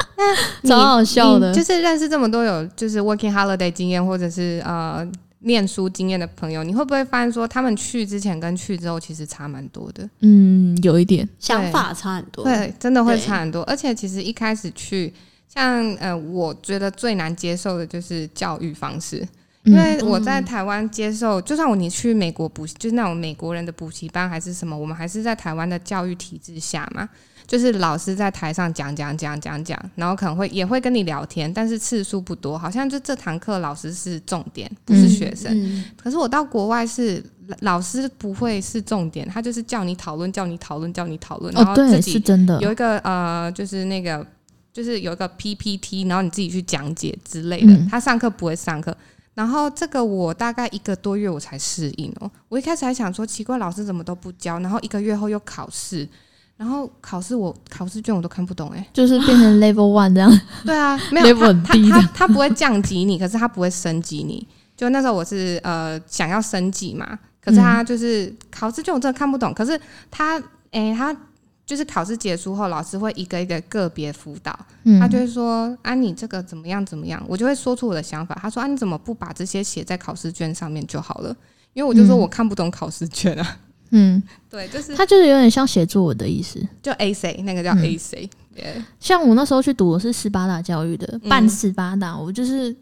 [0.62, 1.52] 那 超好笑的。
[1.54, 5.06] 就是认识这么多有就是 working holiday 经验或者是呃
[5.40, 10.08] 念书经验的朋友，你会不会发现说他们去之前跟去之后其实差蛮多的？
[10.20, 11.26] 嗯，有一点。
[11.38, 12.44] 想法差很多。
[12.44, 15.12] 对真的会差很多，而且其实一开始去，
[15.48, 19.28] 像呃，我觉得最难接受的就是教育方式，嗯
[19.66, 27.08] 因为我在台湾接受，就算我你去美国补习，就是那种美国人的补习班还是什么，我们还是在台湾的教育体制下嘛，
[27.46, 35.52] 就是老师在台上讲讲讲讲讲，然后可能会也会跟你聊天，但是次数不多，好像就这堂课老师是重点，不是学生。
[35.52, 37.22] 嗯，可是我到国外是
[37.60, 42.60] 老师不会是重点，他就是叫你讨论，叫你讨论，叫你讨论，然后自己是真的。
[42.60, 44.24] 有一个呃，就是那个
[44.72, 47.72] 就是有一个 PPT，然后你自己去讲解之类的。
[47.72, 48.96] 嗯他上课不会上课，
[49.36, 52.30] 然后这个我大概一个多月我才适应哦。
[52.48, 56.08] 我一开始还想说奇怪，老师怎么都不教，然后一个月后又考试。
[56.56, 60.40] 然后考试我考试卷我都看不懂哎、就是变成 level one 这样。
[60.64, 64.48] 对啊， 没有 Level 他他他他不会降级你，可是他不会升级你。
[64.74, 67.06] 就那时候我是呃想要升级嘛，
[67.44, 69.78] 可是他就是考试卷我真的看不懂，可是
[70.10, 71.14] 他诶、他
[71.66, 78.38] 就是考试结束后，老师会一个一个个别辅导，嗯，他就会说啊你这个怎么样怎么样，我就会说出我的想法。
[78.40, 81.36] 他说啊你怎么不把这些写在考试卷上面就好了？
[81.72, 83.58] 因为我就说嗯我看不懂考试卷啊，
[83.90, 86.64] 嗯，对，就是他就是有点像写作文的意思。
[86.80, 92.74] 就 A C 那个叫嗯 A C，、对像我那时候去读的是斯巴达教育的，嗯半斯巴达，我就是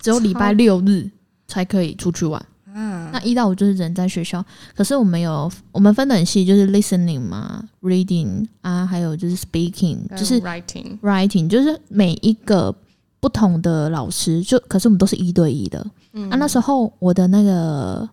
[0.00, 1.10] 只有礼拜六日
[1.46, 2.44] 才可以出去玩。
[2.76, 12.74] 啊那一到五就是人在学校，可是我们有我们分得很细，就是 listening 嘛，reading 啊，还有就是 speaking，就是 writing，writing，就是每一个
[13.18, 15.86] 不同的老师，就可是我们都是一对一的。
[16.12, 18.06] 嗯啊，那时候我的那个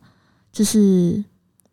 [0.54, 1.22] 就是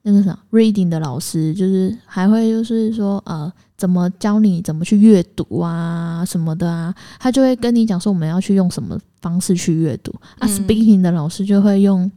[0.02, 10.12] 那个啥 reading 的老师，就是还会就是说呃，怎么教你怎么去阅读啊什么的啊，他就会跟你讲说我们要去用什么方式去阅读。
[10.40, 12.10] 啊嗯，speaking 的老师就会用。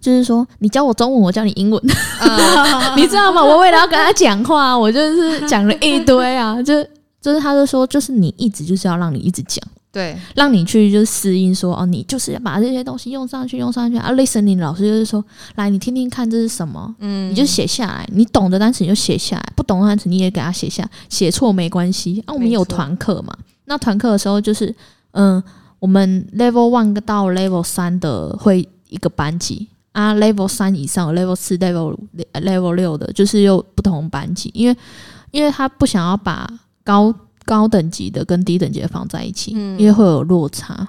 [0.00, 1.80] 就是说，你教我中文，我教你英文，
[2.20, 3.44] 啊 你知道吗？
[3.44, 6.82] 我为了要跟他讲话，我就是讲了一堆啊，就
[7.20, 9.62] 就是他就说，就是你一直就是要让你一直讲。
[9.92, 14.12] 对，让你去就是适应说哦，你就是要把这些东西用上去，用上去啊。
[14.12, 15.22] listening 老师就是说，
[15.56, 22.32] 来你听听看这是什么，嗯你就写下来，你懂的单词你就写下来，不懂的单词你也给他写下，写错没关系啊。
[22.32, 24.72] 我们有团课嘛，那团课的时候就是
[25.10, 25.42] 嗯，
[25.80, 29.66] 我们 level one 到 level 三的会一个班级。
[29.92, 31.96] 啊，level 三以上，level 四、level
[32.32, 34.76] level 六的，就是又不同班级，因为
[35.30, 36.48] 因为他不想要把
[36.84, 37.12] 高
[37.44, 40.88] 高等级的跟低等级的放在一起，嗯因为会有落差。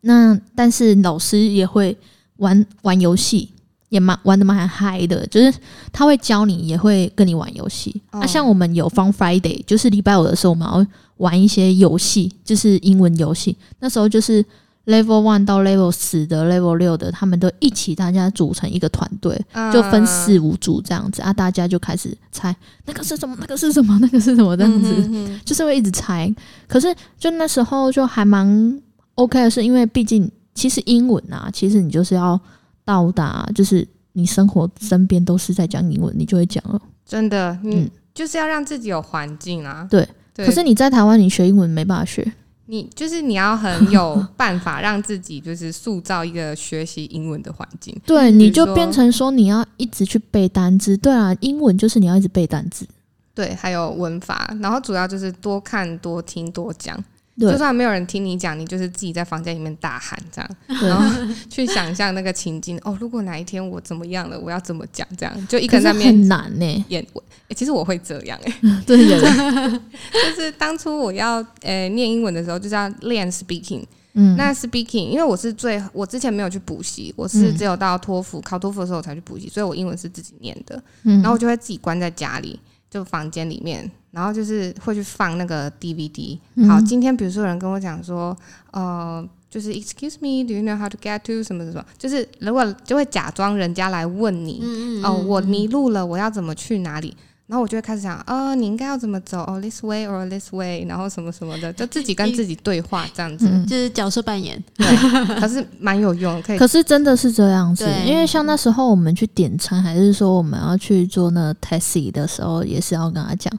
[0.00, 1.96] 那但是老师也会
[2.36, 3.50] 玩玩游戏，
[3.88, 5.52] 也蛮玩的蛮嗨的，就是
[5.92, 8.00] 他会教你，也会跟你玩游戏。
[8.12, 10.86] 哦啊，像我们有 Fun Friday，就是礼拜五的时候，我们要
[11.16, 13.56] 玩一些游戏，就是英文游戏。
[13.80, 14.44] 那时候就是
[14.86, 19.36] Level One 到 Level 十的、Level 六的，他们都一起，大家组成一个团队，
[19.72, 24.94] 就分四五组这样子啊，大家就开始猜那个是什么，那个是什么， 那个是什么这样子。
[24.96, 26.32] 嗯哼就是会一直猜。
[26.68, 28.80] 可是就那时候就还蛮
[29.16, 32.40] OK 的是，因为毕竟其实英文啊，其实你就是要
[32.84, 36.80] 到达，就是你生活身边都是在讲英文，你就会讲了。
[37.04, 39.86] 真的，你嗯就是要让自己有环境啊。
[39.90, 42.32] 对对，可是你在台湾，你学英文没办法学。
[42.66, 47.96] 你就是你要很有 办法让自己就是塑造一个学习英文的环境。
[48.04, 50.96] 对，你就变成说你要一直去背单词。
[50.96, 52.86] 对啊，英文就是你要一直背单词。
[53.34, 56.98] 对，还有文法，然后主要就是多看、多听、多讲。
[57.38, 60.50] 对就算没有人听你讲，你就是自己在房间里面大喊这样，
[60.88, 62.78] 然后去想象那个情境。
[62.82, 65.06] 哦，如果哪一天我怎么样了，我要怎么讲？
[65.18, 67.06] 这样就一个人在面很难呢、演。
[67.48, 68.52] 诶其实我会这样、 诶，
[68.86, 69.70] 真的假的？
[70.12, 73.84] 就是当初我要呃念英文的时候，就是要练 speaking。
[74.14, 80.82] 嗯，那 speaking，因为我是最我之前没有去补习，我是嗯只有到托福、考托福的时候我才去补习，所以我英文是自己念的。
[81.04, 82.58] 嗯然后我就会自己关在家里，
[82.90, 86.38] 就房间里面，然后就是会去放那个 DVD。
[86.54, 88.36] 嗯好，今天比如说有人跟我讲说，
[88.70, 91.84] 呃，就是 Excuse me，Do you know how to get to 什么什么？
[91.98, 97.16] 就是如果就会假装人家来问你，嗯哦，我迷路了，我要怎么去哪里？
[97.46, 99.38] 然后我就会开始想，呃，你应该要怎么走？
[99.40, 103.46] 哦，this way or this way，然后什么什么的，就自己跟自己对话这样子。
[103.48, 104.86] 嗯就是角色扮演，对，
[105.38, 113.52] 可是蛮有用，可以可是真的是这样子，因为像那时候我们去点餐，还是说我们要去做那个 taxi 的时候，也是要跟他讲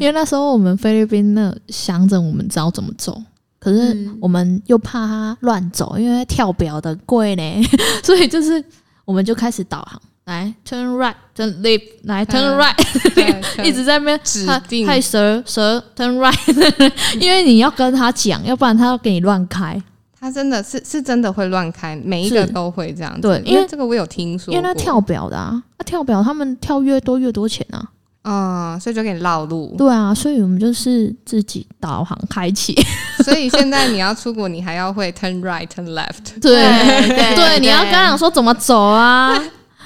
[0.00, 3.22] 因为那时候我们菲律宾那乡镇，我们知道怎么走。
[3.58, 7.42] 可是嗯我们又怕他乱走，因为跳表的贵呢，
[8.04, 8.62] 所以就是
[9.06, 19.80] 我们就开始导航，来 turn right，turn left，来 turn 嗯 right，、 一直在那边指定嗨蛇蛇 turn right， 因为你要跟他讲，要不然他要给你乱开。
[20.18, 23.20] 他真的是是真的会乱开，每一个都会这样子。
[23.20, 27.84] 对因为这个我有听说，因为他跳表的啊，他跳表他们跳越多越多钱啊。
[28.26, 29.74] 嗯，所以就给你绕路。
[29.76, 32.74] 对啊，所以我们就是自己导航开启。
[33.22, 36.40] 所以现在你要出国，你还要会 turn right turn left。
[36.40, 36.64] 对
[37.06, 39.38] 对对，你要跟他讲说怎么走啊。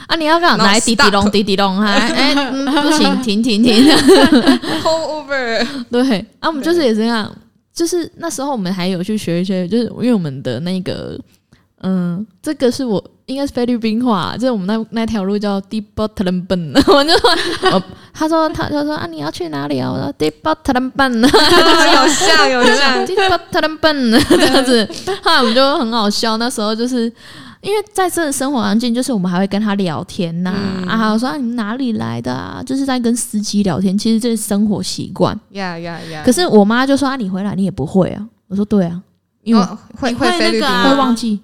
[0.08, 0.16] 啊！
[0.16, 3.86] 你要不要来滴滴隆滴滴隆，哎 哎，嗯不行，停停停。
[4.82, 7.30] hold over， 对，啊，我们就是也这样，
[7.74, 11.18] 就是那时候我们还有去学一些，就是因为我们的那个，
[11.82, 17.30] 嗯，这个是我应该是菲律宾话，就是我们那那条路叫 Deep Bottom Ben，我就说，
[17.72, 17.82] 我
[18.14, 19.92] 他说他他说啊你要去哪里啊？
[19.92, 24.88] 我说 Deep Bottom Ben，有像有像，Deep Bottom Ben 这样子，
[25.22, 27.12] 后来我们就很好笑，那时候就是。
[27.60, 35.38] 因为在这个生活环境，就是我们还会跟他聊天呐、嗯啊，还有说啊你们哪里来的啊，就是在跟司机聊天，其实这是生活习惯。
[35.50, 36.22] 呀呀呀！
[36.24, 38.26] 可是我妈就说啊，你回来你也不会啊。
[38.46, 39.02] 我说对啊，
[39.42, 41.40] 因为哦会你会菲律宾那个啊会话忘记。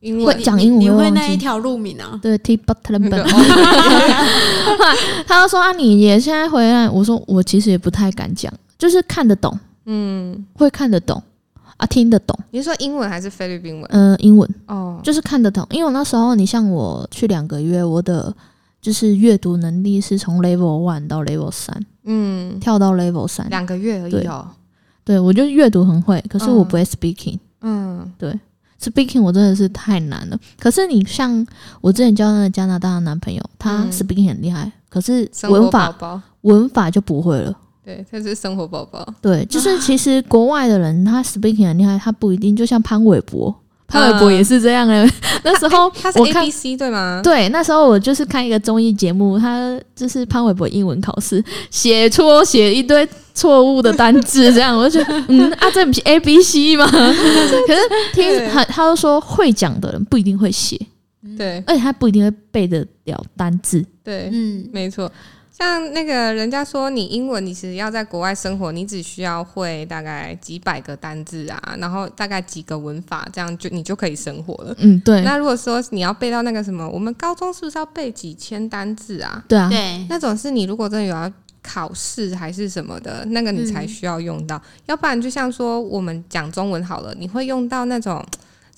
[0.00, 2.16] 英文会讲英文你会会忘记那一条路名啊？
[2.22, 4.96] 对，T b u t 那 l 个 e 哦
[5.26, 6.88] 他就说啊，你也现在回来。
[6.88, 11.20] 我说我其实也不太敢讲，就是看得懂，嗯，会看得懂
[11.78, 12.38] 啊，听得懂。
[12.50, 13.84] 你是说英文还是菲律宾文？
[13.90, 18.34] 嗯、英文哦，就是看得懂，因为我那时候你像我去两个月，我的
[18.82, 23.48] 就是阅读能力是从 Level One 到 Level 三，嗯，跳到 Level 三。
[23.48, 24.48] 两个月而已哦。
[25.04, 27.38] 对我就阅读很会，可是我不会 speaking。
[27.62, 28.38] 嗯对
[28.80, 30.38] speaking 我真的是太难了。
[30.58, 31.44] 可是你像
[31.80, 37.56] 我之前交那个加拿大的男朋友，他嗯 speaking 很厉害，可是文法宝，文法就不会了。
[37.88, 39.14] 对，他是生活宝宝。
[39.22, 43.54] 对，就是其实国外的人他 speaking 很厉害，他不一定就像潘玮柏，
[43.86, 45.08] 潘玮柏也是这样的。
[45.42, 47.22] 那时候他是我 A 看 B C 对吗？
[47.24, 56.84] 对，那时候我就是看一个综艺节目，他就是潘玮柏英文考试写错写一堆错误的单字，这样我就觉得，嗯啊，这不是 A B C 吗？
[56.92, 57.80] 可是
[58.12, 60.78] 听他他都说会讲的人不一定会写，
[61.38, 63.82] 对而且他不一定会背得了单字。
[64.04, 65.10] 对，嗯，没错。
[65.58, 74.72] 像那个人家说，你英文你其实要在国外生活，你只需要会大概几百个单字啊，然后大概几个文法，这样就你就可以生活了。
[74.78, 79.42] 嗯，对，那如果说你要背到那个什么，我们高中是不是要背几千单字啊？
[79.48, 81.28] 对啊，对，那种是你如果真的有要
[81.60, 84.62] 考试还是什么的，那个你才需要用到。
[84.86, 88.24] 要不然就像说我们讲中文好了，你会用到那种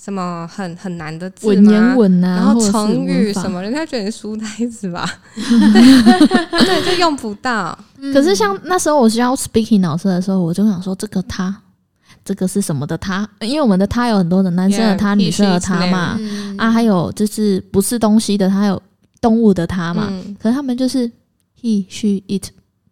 [0.02, 1.94] 什么很很难的字文言吗？
[1.94, 5.06] 文啊，然后成语什么，人家觉得你书呆子吧？
[5.36, 7.78] 对，就用不到。
[8.12, 11.54] 可是像那时候我教 speaking 老师的时候，我就想说这个他，
[12.24, 13.28] 这个是什么的他？
[13.40, 18.82] 因为我们的他有很多的男生的 Yeah, 他、女生的他嘛，嗯啊，还有就是不是东西的他，有
[19.20, 20.06] 动物的他嘛。
[20.10, 21.06] 嗯，可是他们就是
[21.60, 22.48] he she it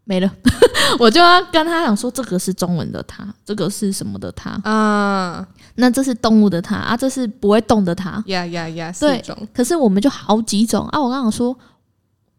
[0.09, 0.32] 没了，
[0.98, 8.22] 我就要跟他讲说这个是中文的他，这个是什么的他，啊，那这是动物的他啊，这是不会动的他。
[8.26, 9.36] 呀呀呀，四对种。
[9.52, 10.86] 可是我们就好几种。
[10.86, 11.54] 啊，我刚刚说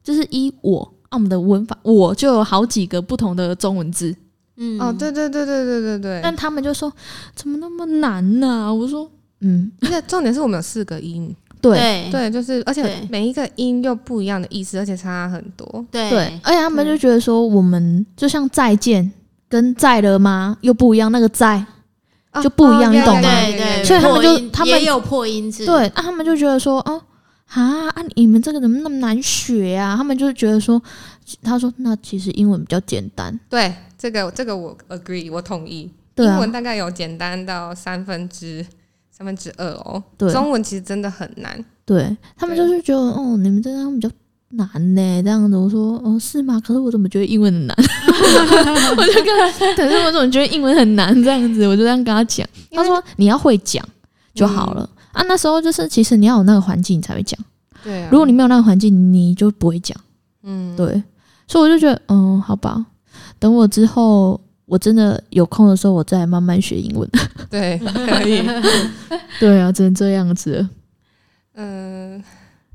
[0.03, 0.81] 就是一我。
[1.09, 4.15] 啊，我们的文法我就有好几个不同的中文字，
[4.57, 4.79] 嗯。
[4.79, 6.19] 哦，对对对对对对对。
[6.23, 6.91] 但他们就说
[7.35, 9.09] 怎么那么难呢、我说
[9.41, 15.85] 嗯，而且重点是我们有四个音，对对，就是而且每一个音又不一样的意思，而且差很多。
[15.91, 16.09] 对。
[16.09, 19.11] 对，而且他们就觉得说，我们就像再见
[19.47, 20.57] 跟在了吗？
[20.61, 21.65] 又不一样，那个在
[22.31, 23.21] 哦就不一样哦你懂吗？
[23.21, 27.01] 对对，所以他们就他们也有破音字，对，啊，他们就觉得说，哦，
[27.47, 29.95] 啊啊，你们这个怎么那么难学啊？
[29.97, 30.81] 他们就觉得说，
[31.43, 35.91] 他说那其实英文比较简单，对，这个这个我 agree，我同意。
[36.15, 38.65] 英文，大概有简单到三分之
[39.19, 41.65] 三分之二哦，对中文其实真的很难。
[41.83, 44.09] 对他们就是觉得，哦，你们这样比较
[44.51, 44.65] 难
[44.95, 45.57] 呢，这样子。
[45.57, 46.57] 我说，哦，是吗？
[46.65, 47.75] 可是我怎么觉得英文很难？
[48.95, 51.13] 我就跟他，可是我怎么觉得英文很难？
[51.21, 52.47] 这样子，我就这样跟他讲。
[52.71, 53.85] 他说，你要会讲
[54.33, 55.21] 就好了、啊。
[55.27, 57.37] 那时候就是，其实你要有那个环境，你才会讲。
[57.83, 59.99] 对啊，如果你没有那个环境，你就不会讲。
[60.43, 61.03] 嗯，对，
[61.45, 62.85] 所以我就觉得，嗯，好吧，
[63.37, 64.39] 等我之后
[64.69, 67.09] 我真的有空的时候，我再慢慢学英文。
[67.49, 68.41] 对，可以。
[69.39, 70.67] 对啊，只能这样子。
[71.55, 72.23] 嗯，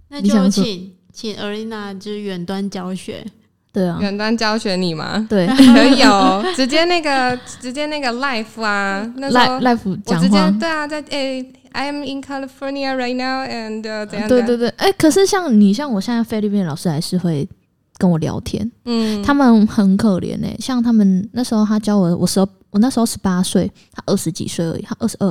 [0.08, 3.24] 那就你想请请 Erina 就是远端教学，
[3.72, 5.24] 对啊，远端教学你吗？
[5.30, 10.58] 对 可以哦，直接那个直接那个 Life 啊，那时候，live live 直接讲话。
[10.58, 11.40] 对啊，在诶、
[11.72, 17.48] i am in California right now and、uh, 怎样怎样对对对，哎、可是像你像我现在菲律宾老师还是会
[17.96, 22.40] 跟我聊天，嗯，他们很可怜哎、像他们那时候他教我，我十
[22.70, 25.28] 我那时候十八岁，他二十几岁而已，他二十二，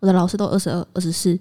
[0.00, 1.36] 我的老师都二十二、二十四，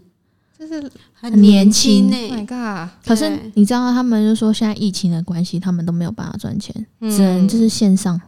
[0.57, 0.81] 就是
[1.13, 2.09] 很很年轻。
[2.09, 2.45] 轻，My 呢。
[2.47, 7.11] God，可是你知道他们就说现在疫情的关系，他们都没有办法赚钱，嗯。
[7.11, 8.19] 只能就是线上。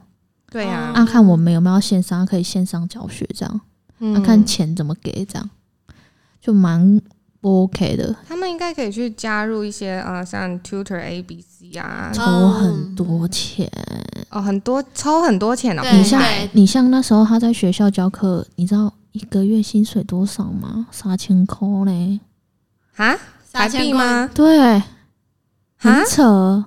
[0.51, 3.61] 对呀、啊，看我们有没有线上可以线上教学这样，
[3.99, 4.13] 嗯。
[4.13, 5.49] 啊，看钱怎么给这样，
[6.39, 7.01] 就蛮
[7.42, 13.72] 不 OK 的，他们应该可以去加入一些呃，像 Tutor ABC 啊，抽哦很多钱。
[14.30, 16.22] 哦，很多抽很多钱哦，你像
[16.52, 20.86] 你像那时候他在学校教课，你知道一个月薪水多少吗？
[20.92, 22.20] 三千块嘞，
[22.98, 23.16] 啊，
[23.52, 24.30] 台三千吗？
[24.34, 24.86] 对，啊
[25.78, 26.66] 很扯，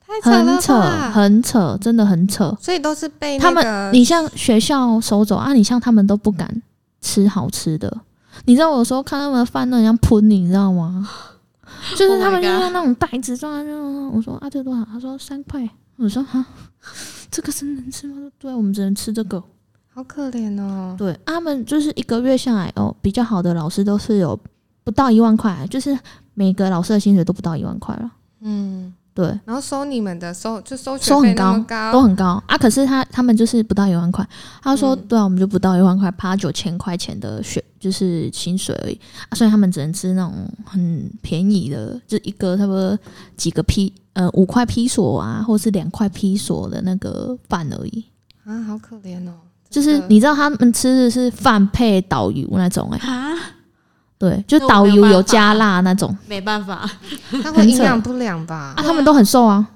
[0.00, 0.80] 太扯很扯，
[1.12, 2.56] 很扯，真的很扯。
[2.60, 6.62] 所以都是被他那个们，你像学校收走啊，你像他们都不敢
[7.02, 7.98] 吃好吃的。
[8.46, 11.08] 你知道，有时候看他们的饭都很像喷，你知道吗？
[11.96, 14.84] 就是 Oh 他们就用那种袋子装在那，我说啊，这多少？
[14.84, 15.68] 他说三块。
[15.96, 16.44] 我说哈，
[17.30, 18.30] 这个是能吃吗？
[18.38, 19.42] 对，我们只能吃这个。
[19.92, 20.94] 好可怜哦。
[20.98, 24.38] 对，他们就是一个月下来哦，比较好的老师都是有
[24.82, 25.96] 不到一万块，就是
[26.34, 28.10] 每个老师的薪水都不到一万块了。
[28.40, 32.42] 嗯，对，然后收你们的收就收收很费那么都，很高。
[32.48, 32.58] 啊。
[32.58, 34.28] 可是他他们就是不到一万块，
[34.60, 35.04] 他说、嗯。
[35.08, 38.98] 对啊，我们就不到一万块，八九千块钱的学就是薪水而已、
[39.28, 40.32] 啊，所以他们只能吃那种
[40.64, 42.98] 很便宜的，就一个差不多
[43.36, 48.04] 几个批呃五块批索啊，或是两块批索的那个饭而已。
[48.44, 49.32] 啊，好可怜哦。
[49.70, 53.34] 就是你知道他们吃的是饭配导游那种哎、啊，
[54.24, 56.16] 对，就导游有加辣那种。
[56.26, 56.90] 没办法，
[57.42, 58.72] 他会营养不良吧？
[58.74, 58.82] 啊，？
[58.82, 59.66] 他们都很瘦啊，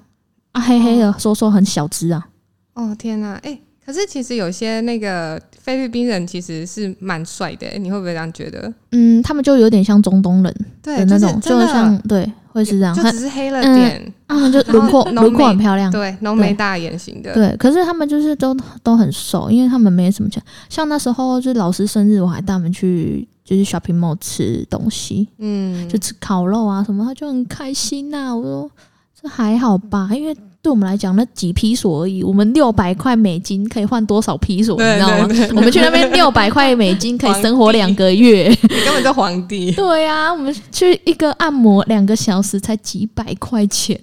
[0.53, 2.27] 啊黑黑的瘦瘦很小只啊，
[2.73, 8.73] 哦天哪，哎、可是其实有些那个菲律宾人其实是蛮帅的，你会不会这样觉得？
[8.91, 20.41] 嗯，他们就有点像中东人对，的那种，就像对，会是这样，就只是黑了嗯点，他们就轮廓轮廓很漂亮，对，浓眉大眼型的，对，可是他们就是都都很瘦，因为他们没什么钱。
[20.69, 28.71] 像那时候就是老师生日，我还带他们去就是 shopping mall 吃东西，嗯，就吃烤肉啊什么，他就很开心呐、我说
[29.19, 35.27] 这还好吧，因为对我们来讲那几批索而已，我们六百块美金可以换多少批索，你知道吗？
[35.55, 38.47] 我们去那边六百块美金可以生活两个月。
[38.49, 43.99] 你根本就皇帝对呀、我们去一个按摩两个小时才几百块钱，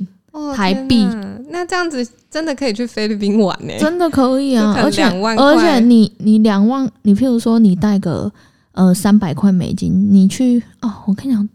[0.56, 3.72] 台币哪那这样子真的可以去菲律宾玩呢？
[3.78, 4.74] 真的可以啊！
[4.82, 8.30] 而且而且你你两万，你譬如说你带个
[8.76, 11.48] 呃三百块美金，你去哦，我跟你讲，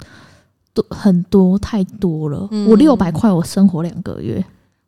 [0.74, 2.48] 多很多太多了。
[2.52, 4.44] 嗯我六百块，我生活两个月。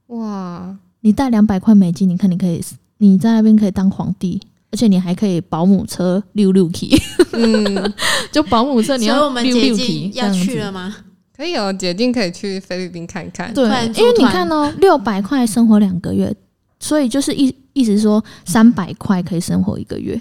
[0.07, 2.61] 哇，你带两百块美金，你看你可以
[2.97, 6.89] 你在那边可以当皇帝，而且你还可以保姆车溜溜 k
[7.34, 7.93] 嗯，
[8.31, 10.95] 就保姆车你所以要我们解溜溜禁要去了吗？
[11.36, 13.53] 可以哦，解禁可以去菲律宾看看。
[13.53, 13.63] 对，
[13.95, 16.34] 因为你看哦，六百块生活两个月，
[16.79, 20.19] 所以就是意意思说三百块可以生活一个月。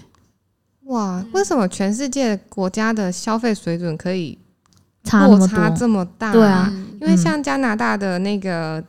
[0.92, 4.38] 哇，为什么全世界国家的消费水准可以
[5.10, 6.32] 落差多，这么大？
[6.32, 6.68] 对啊。
[6.70, 8.80] 嗯因为像加拿大的那个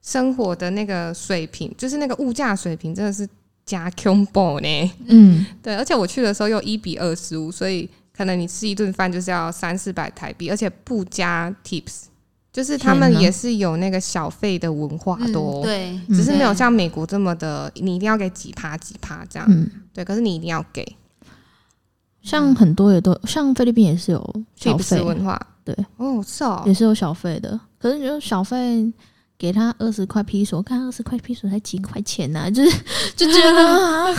[0.00, 3.28] 生活的那个水平，就是那个物价水平，真的是
[3.66, 4.92] 加 combo 呢。
[5.04, 7.86] 嗯，对，而且我去的时候又一比二十五，所以
[8.16, 12.04] 可能你吃一顿饭就是要三四百台币，而且不加 tips，
[12.50, 19.46] 就是他们也是有那个小费的文化的哦、嗯对，嗯只是没有像美国这么的，你一定要给几趴几趴这样。
[19.50, 20.96] 嗯，对，可是你一定要给。
[22.22, 27.58] 像很多也都，像菲律宾也是有小费，文化，对，哦，是哦也，是有小费的。
[27.78, 28.92] 可是你就小费
[29.38, 32.70] 给他二十块披索，看二十块披索才几块钱呐、 就是
[33.16, 33.62] 就觉得
[34.10, 34.14] 啊，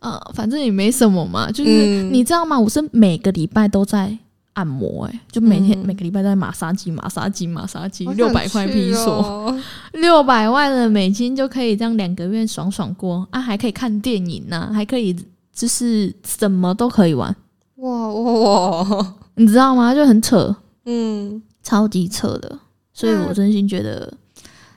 [0.00, 1.50] 呃，反正也没什么嘛。
[1.50, 2.58] 就是、嗯你知道吗？
[2.58, 4.16] 我是每个礼拜都在
[4.52, 9.62] 按摩、欸，就每天、嗯每个礼拜都在马杀鸡、马杀鸡、马杀鸡，六百块披去索，哦
[9.94, 15.14] 六百万的美金就可以这样两个月爽爽过啊，还可以看电影呐、还可以
[15.56, 17.34] 就是什么都可以玩，
[17.76, 19.94] 哇哇哇，你知道吗？
[19.94, 20.54] 就很扯。
[20.84, 22.58] 嗯，超级扯的，
[22.92, 24.12] 所以我真心觉得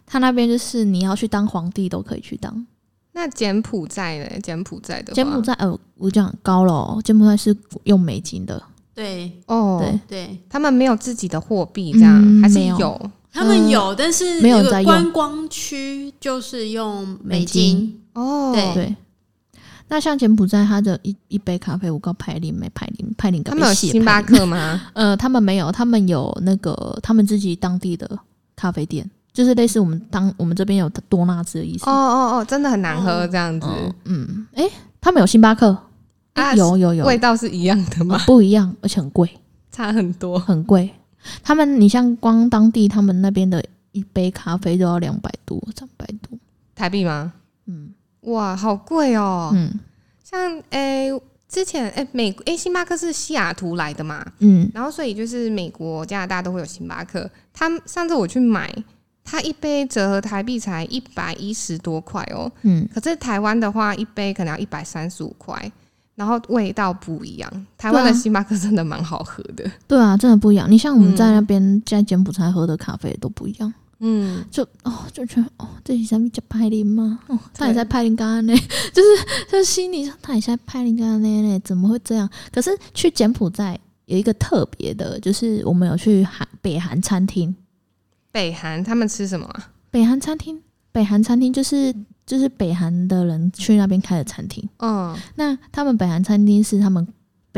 [0.08, 2.66] 他那边就是你要去当皇帝都可以去当。
[3.12, 4.40] 那柬埔寨呢？
[4.42, 7.54] 柬埔寨的柬埔寨，呃，我讲高了哦，柬埔寨是
[7.84, 8.64] 用美金的，
[8.96, 9.30] 对。
[9.48, 12.80] 哦，对，对，他们没有自己的货币，这样、还是有。
[12.80, 13.12] 有。
[13.32, 14.86] 他们有，但是那个没有在用。
[14.86, 18.52] 观光区就是用美美金，哦。
[18.54, 18.74] 对。
[18.74, 18.96] 对。
[19.90, 24.80] 那像柬埔寨，它的一一杯咖啡，我告派林没派林派林，他们有星巴，克吗？
[24.94, 28.08] 呃，他们没有，他们有那个他们自己当地的
[28.56, 31.90] 咖啡店，就是类似我们当我们这边有多纳兹的意思。
[31.90, 34.72] 哦哦哦，真的很难喝，这样子、嗯嗯，诶，
[35.02, 35.76] 他们有星巴克，
[36.34, 38.20] 啊有有有，味道是一样的呃吗？
[38.28, 39.28] 不一样，而且很贵。
[39.72, 40.38] 差很多。
[40.38, 40.90] 很贵。
[41.42, 46.38] 他们，你像光当地他们那边的一杯咖啡都要两百多、三百多。
[46.76, 47.34] 台币吗？
[47.66, 47.90] 嗯
[48.22, 49.52] 哇，好贵哦！
[49.54, 49.72] 嗯
[50.24, 51.10] 像诶、
[51.48, 57.28] 之前诶、美诶、星巴克是西雅图来的嘛，嗯，然后所以就是美国、加拿大都会有星巴克。
[57.52, 58.72] 他上次我去买，
[59.24, 62.52] 它一杯折合台币才一百一十多块哦。
[62.62, 65.72] 嗯，可是台湾的话，一杯可能要一百三十五块，
[66.14, 67.66] 然后味道不一样。
[67.76, 69.68] 台湾的星巴克真的蛮好喝的。
[69.88, 70.70] 对啊，真的不一样。
[70.70, 77.20] 你像我们在嗯那边在柬埔寨喝的咖啡都不一样，嗯，就哦就觉得哦，这是什么叫派林吗？
[77.28, 78.54] 哦，他也在拍林刚刚呢，
[78.94, 79.10] 就是
[79.52, 82.30] 就心里说他也在拍林刚刚呢呢，怎么会这样？
[82.52, 87.54] 可是去柬埔寨有一个特别的，就是我们有去韩北韩餐厅，
[88.32, 89.72] 北韩他们吃什么啊？
[89.92, 91.94] 北韩餐厅，北韩餐厅就是
[92.26, 94.68] 就是北韩的人去那边开的餐厅。
[94.78, 97.06] 嗯，那他们北韩餐厅是他们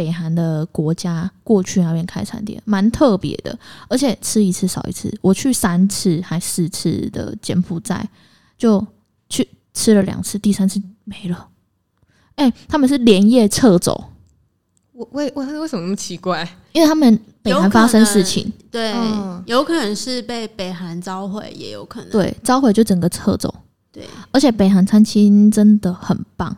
[0.02, 3.56] 北韩的国家过去那边开餐厅，蛮特别的，
[3.88, 5.16] 而且吃一次少一次。
[5.22, 8.04] 我去三次还四次的柬埔寨，
[8.58, 8.84] 就
[9.30, 11.50] 去吃了两次，第三次没了。
[12.34, 14.06] 哎、他们是连夜撤走，
[14.94, 16.50] 我为为为什么那么奇怪？
[16.72, 22.10] 因为他们北韩发生事情，对，嗯有可能是被北韩召回，也有可能。
[22.10, 23.54] 对，召回就整个撤走。
[23.92, 26.58] 对，而且北韩餐厅真的很棒，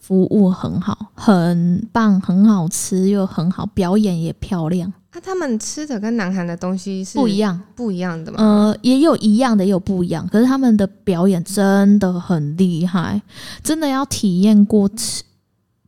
[0.00, 7.60] 服务很好，很棒，很好吃又很好，表演也漂亮，那、他们吃的跟南韩的东西是不一样。
[7.76, 8.38] 不一样的吗？
[8.38, 10.26] 呃，也有一样的，也有不一样。
[10.26, 13.20] 可是他们的表演真的很厉害，
[13.62, 15.22] 真的要体验过吃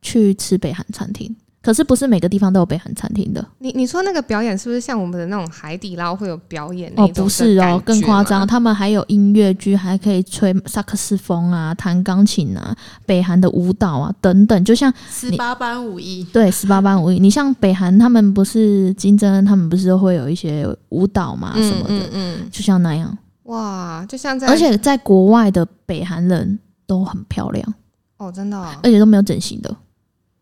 [0.02, 1.34] 去吃北韩餐厅。
[1.62, 3.44] 可是不是每个地方都有北韩餐厅的。
[3.58, 17.20] 你你说那个表演是不是像我们的那种海底捞会有表演哦，不是哦，更夸张，他们还有音乐剧，还可以吹萨克斯风啊，弹钢琴啊，北韩的舞蹈啊等等，就像十八般武艺，对，十八般武艺。
[17.20, 23.16] 你像北韩，他们不是金正恩，他们不是都会有一些舞蹈嘛什么的，嗯嗯嗯，就像那样。
[23.44, 27.74] 哇，就像在而且在国外的北韩人都很漂亮，
[28.16, 29.76] 哦，真的哦，而且都没有整形的。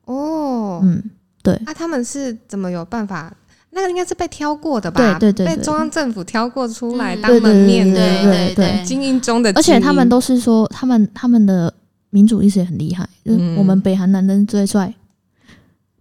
[0.07, 0.40] 哦
[0.83, 1.03] 嗯，
[1.43, 3.33] 对，那、他们是怎么有办法？
[3.73, 5.01] 那个应该是被挑过的吧？
[5.19, 5.57] 对对对对。
[5.57, 7.21] 被中央政府挑过出来嗯。
[7.23, 11.73] 当对对门面的对对对精英中的精英，而且他们都是说，他们他们的
[12.11, 13.57] 民主意识也很厉害，就是嗯。
[13.57, 14.93] 我们北韩男人最帅。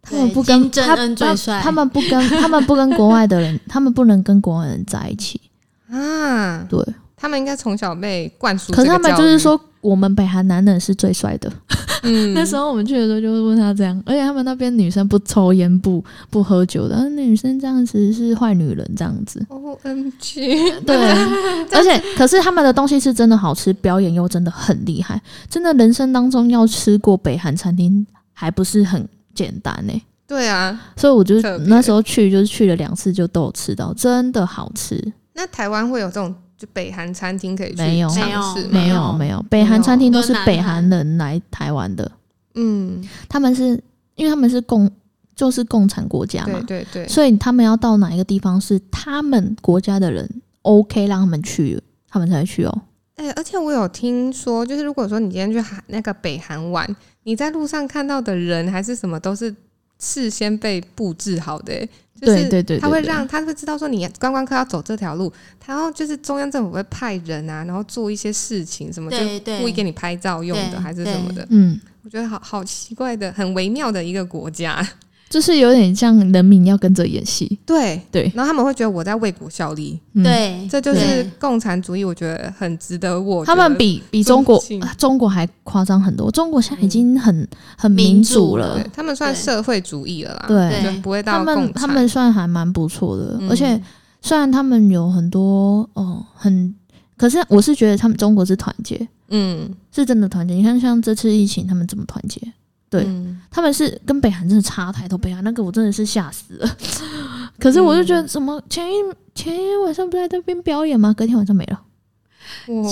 [0.02, 1.58] 他们不跟正他恩最帅。
[1.60, 5.40] 他他们不跟他们不跟国外的人，他们不能跟国外人在一起。
[5.92, 6.84] 啊，对，
[7.20, 8.72] 他们应该从小被灌输。
[8.72, 11.52] 可是他们就是，说，我们北韩男人是最帅的。
[12.04, 19.46] 嗯，那时候我们去的时候就会问他这样，而且他们那边女生不抽烟不不喝酒的，那女生这样子是坏女人这样子。
[19.50, 20.96] O M G，对，
[21.76, 29.06] 而且可是他们的东西是真的好吃，表演又真的很厉害，真的人生当中要吃过北韩餐厅还不是很
[29.36, 30.80] 简单呢、对啊。
[30.96, 35.12] 所以我就那时候去就是去了两次就都有吃到，真的好吃。
[35.34, 38.10] 那台湾会有这种就北韩餐厅可以去没有。
[38.10, 38.68] 尝试？
[38.68, 38.96] 没有。
[38.96, 39.14] 没有。
[39.14, 42.12] 没有，北韩餐厅都是北韩人来台湾的，
[42.56, 43.82] 嗯，他们是
[44.16, 44.92] 因为他们是共
[45.34, 46.60] 就是共产国家嘛。
[46.68, 50.30] 对，对对，所以他们要到哪一个地方是他们国家的人
[50.64, 52.82] OK 让他们去，他们才会去哦。
[53.16, 59.54] 哎、而且我有听说，就是如果说你今天去韩那个北韩玩，你在路上看到的人还是什么都是
[60.00, 65.32] 事先被布置好的、欸，就是对对对对他会让他会知道说你观光客要走这条路，
[65.66, 69.18] 然后就是中央政府会派人啊，然后做一些事情什么，就
[69.60, 74.86] 故意给你拍照用的还是什么的，嗯，我觉得好好奇怪的，很微妙的一个国家。
[75.30, 83.46] 就是有点像人民要跟着演戏，对对，然后他们会觉得我在为国效力，嗯，对，这就是共产主义，我觉得很值得我。
[83.46, 84.60] 他们比比中国
[84.98, 87.48] 中国还夸张很多，中国现在已经很
[87.78, 88.84] 很民民主了。
[88.92, 91.00] 他们算社会主义了啦，对。
[91.02, 91.74] 不会到他们。
[91.74, 93.50] 他们算还蛮不错的，嗯。
[93.50, 93.80] 而且
[94.22, 96.74] 虽然他们有很多哦很，
[97.16, 100.56] 可是我是觉得他们中国是团结，嗯，是真的团结。
[100.56, 102.42] 你看像这次疫情，他们怎么团结？
[102.90, 103.42] 对嗯。
[103.52, 106.78] 他们是跟北韩真的差太多，北韩那个我真的是吓死了。
[107.60, 108.96] 可是我就觉得，怎么前一
[109.36, 111.14] 前一天晚上不是在那边表演吗？
[111.14, 111.82] 隔天晚上没了。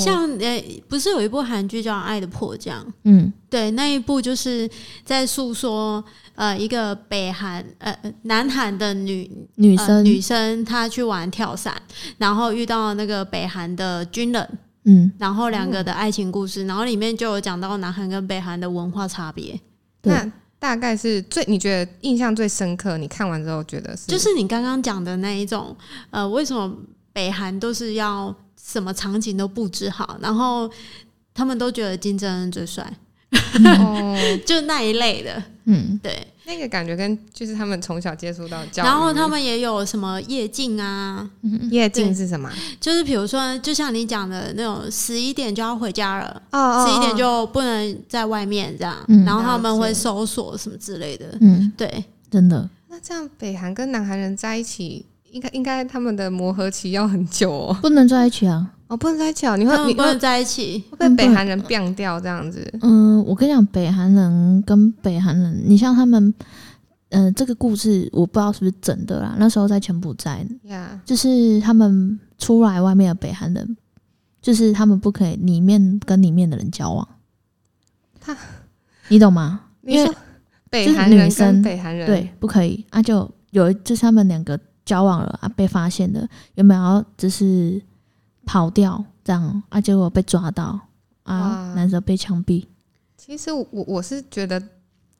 [0.03, 2.83] 像呃，不是有一部韩剧叫《爱的迫降》？
[3.05, 3.31] 嗯。
[3.49, 4.69] 对，那一部就是
[5.03, 6.03] 在诉说
[6.35, 11.75] 呃一个北韩呃呃南韩的女呃女生，女生她去玩跳伞，
[12.17, 19.59] 然后遇到那个北韩的军人，嗯，然后两个的爱情故事，然后里面就有讲到南韩跟北韩的文化差别，对
[20.03, 22.97] 那大概是最你觉得印象最深刻？
[22.97, 24.07] 你看完之后觉得是？
[24.07, 25.75] 就是你刚刚讲的那一种
[26.09, 26.75] 呃，为什么
[27.13, 30.69] 北韩都是要什么场景都布置好，然后
[31.33, 32.91] 他们都觉得金正恩最帅，
[33.79, 35.99] 哦，就那一类的，嗯。
[36.01, 36.27] 对。
[36.47, 42.49] 那个感觉跟就是他们从小接触到教育，然后他们也有什么夜镜啊，嗯夜境是什么？
[42.79, 49.25] 就是比如说，就像你讲的那种，十一点就要回家了，哦十一点就不能在外面这样，嗯。
[49.25, 51.37] 然后他们会搜索什么之类的。
[51.41, 57.77] 嗯，对，真的，那这样北韩跟南韩人在一起，应该应该他们的磨合期要很久哦。
[57.81, 58.73] 不能在一起啊。
[58.87, 60.81] 哦，不能在一起哦，你会你会不能在一起。
[60.91, 62.65] 会被北韩人变掉这样子？
[62.81, 66.33] 嗯，我跟你讲，北韩人跟北韩人，你像他们，
[67.09, 69.35] 呃，这个故事我不知道是不是真的啦。
[69.37, 73.75] 那时候在柬埔寨，呀，就是他们出来外面的北韩人，
[74.41, 77.05] 就是他们不可以里面跟里面的人交往。
[78.21, 78.33] 他
[79.09, 79.59] 你懂吗？
[79.81, 80.15] 因为你说
[80.69, 84.57] 北韩人跟女生北韩人对，不可以啊，就有就是他们两个
[84.87, 87.79] 交往了啊，被发现的，有没有就是
[88.45, 90.79] 跑掉这样啊，结果被抓到
[91.23, 92.63] 啊，男生被枪毙。
[93.17, 94.61] 其实我我是觉得，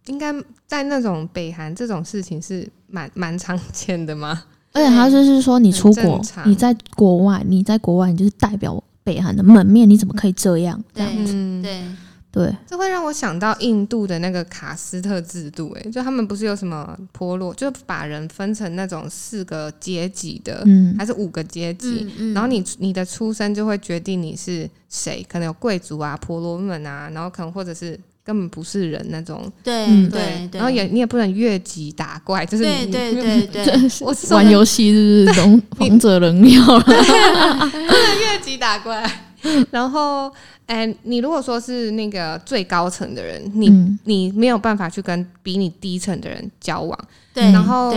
[0.06, 0.34] 应该
[0.66, 4.44] 在那种北韩这种事情是蛮蛮常见的嘛。
[4.72, 10.82] 而且他就是说，你出国你在国外，你在国外，你就是代表北韩的门面，你怎么可以这样？
[10.94, 11.98] 这样子对嗯，
[12.38, 22.06] 对，对，这会让我想到印度的那个卡斯特制度、欸，就他们不是有什么婆罗，就把人分成那种四个阶级的，嗯还是五个阶级。
[22.08, 36.86] 嗯嗯然后你你的出生就会决定你是谁，可能有贵族啊、婆罗门啊，然后可能或者是根本不是人那种，对嗯对对，然后也你也不能越级打怪，就是对你对对对， 我玩游戏是不是王王者荣耀了？
[38.20, 39.10] 越级打怪。
[39.70, 40.34] 然后，
[40.68, 46.98] 哎、你如果说是那个最高层的人，你、嗯你没有办法去跟比你低层的人交往。
[47.34, 47.94] 对，然后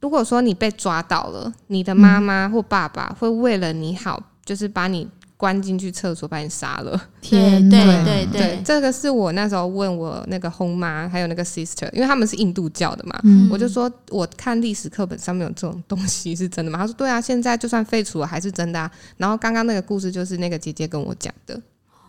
[0.00, 7.00] 如果说你被抓到了，你的妈妈或爸爸会为了你好，就是把你关进去厕所，把你杀了。
[7.20, 8.04] 天对哪！
[8.04, 13.18] 对对这个是我那时候问我那个红妈还有那个 sister，因为他们是印度教的嘛。
[13.22, 16.78] 嗯我就说，我看历史课本上面有这种东西是真的吗？
[16.80, 18.90] 他说对啊，现在就算废除了还是真的啊。
[19.16, 21.60] 然后刚刚那个故事就是那个姐姐跟我讲的，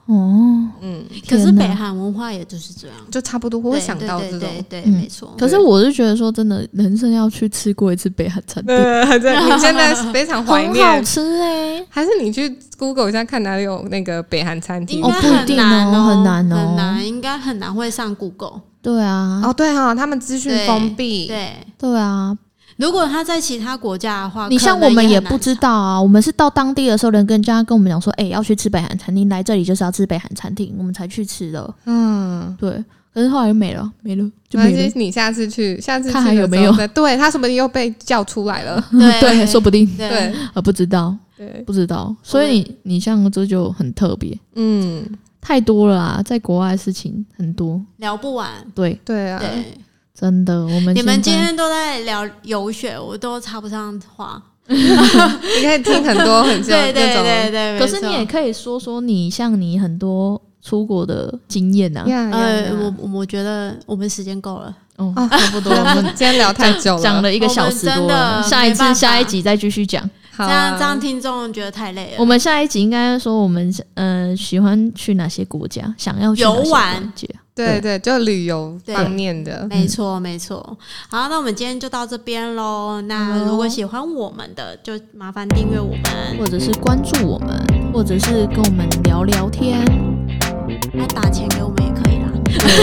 [0.07, 4.39] 哦，嗯，可是北韩文化也就是这样，就差不多我会想到这种。
[4.39, 4.91] 对对对，嗯。
[4.93, 5.33] 没错。
[5.37, 10.85] 可是我是觉得说，真的，人生要去吃过一次北韩餐厅，对对，你现在非常怀念。
[10.85, 15.01] 好，吃哎、还是你去 Google 一下看哪里有那个北韩餐厅。
[15.03, 18.61] 哦不一定哦很难哦很难，应该很难会上 Google。
[18.81, 22.35] 对啊，哦，对哈、他们资讯封闭，对，对啊，
[22.81, 31.73] 如果他在其他国家的话，你像我们也不知道啊，我们是到当地的时候，人跟人家跟我们讲说，哎、要去吃北韩餐厅，来这里就是要吃北韩餐厅，我们才去吃的。
[31.85, 32.83] 嗯，对，
[33.13, 34.91] 可是后来就没了，没了，就没了。
[34.95, 36.73] 你下次去，下次去看还有没有。
[36.87, 38.83] 对他说不定又被叫出来了。
[38.91, 39.85] 对对，说不定。
[39.95, 40.09] 对。
[40.09, 42.15] 对 呃不知道，对，不知道。
[42.23, 45.05] 所以你你像这就很特别，嗯，
[45.39, 47.79] 太多了啊，在国外的事情很多。
[47.97, 48.49] 聊不完。
[48.73, 49.77] 对，对啊，对，
[50.13, 54.41] 真的，我们你们今天都在聊游学，我都插不上话。
[54.67, 62.05] 你可以听很多很像对对那种，对对，可是你也可以说说你像你很多出国的经验啊。
[62.07, 64.73] 呀呀呃，我我觉得我们时间够了。
[64.97, 70.07] 哦，啊差不多，我们今天聊太久了，讲了一个小时多我们了，真的下一次下一集再继续讲。
[70.33, 72.17] 好这样啊这样听众觉得太累了。
[72.19, 77.11] 我们下一集应该说我们呃喜欢去哪些国家，想要去游玩。
[77.53, 80.77] 对对，就旅游方面的，没错，没错。
[81.09, 83.01] 好，那我们今天就到这边喽。
[83.01, 86.01] 那如果喜欢我们的，就麻烦订阅我们。
[86.39, 87.49] 或者是关注我们，
[87.93, 89.83] 或者是跟我们聊聊天。
[90.93, 92.31] 那打钱给我们也可以啦。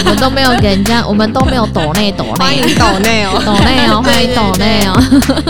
[0.05, 3.43] 我们都没有给人家， 我们都没有抖内抖欢迎抖内哦。
[3.45, 4.93] 抖内哦，欢迎抖内哦。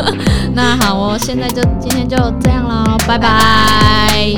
[0.54, 4.32] 那好，哦现在就今天就这样喽，拜拜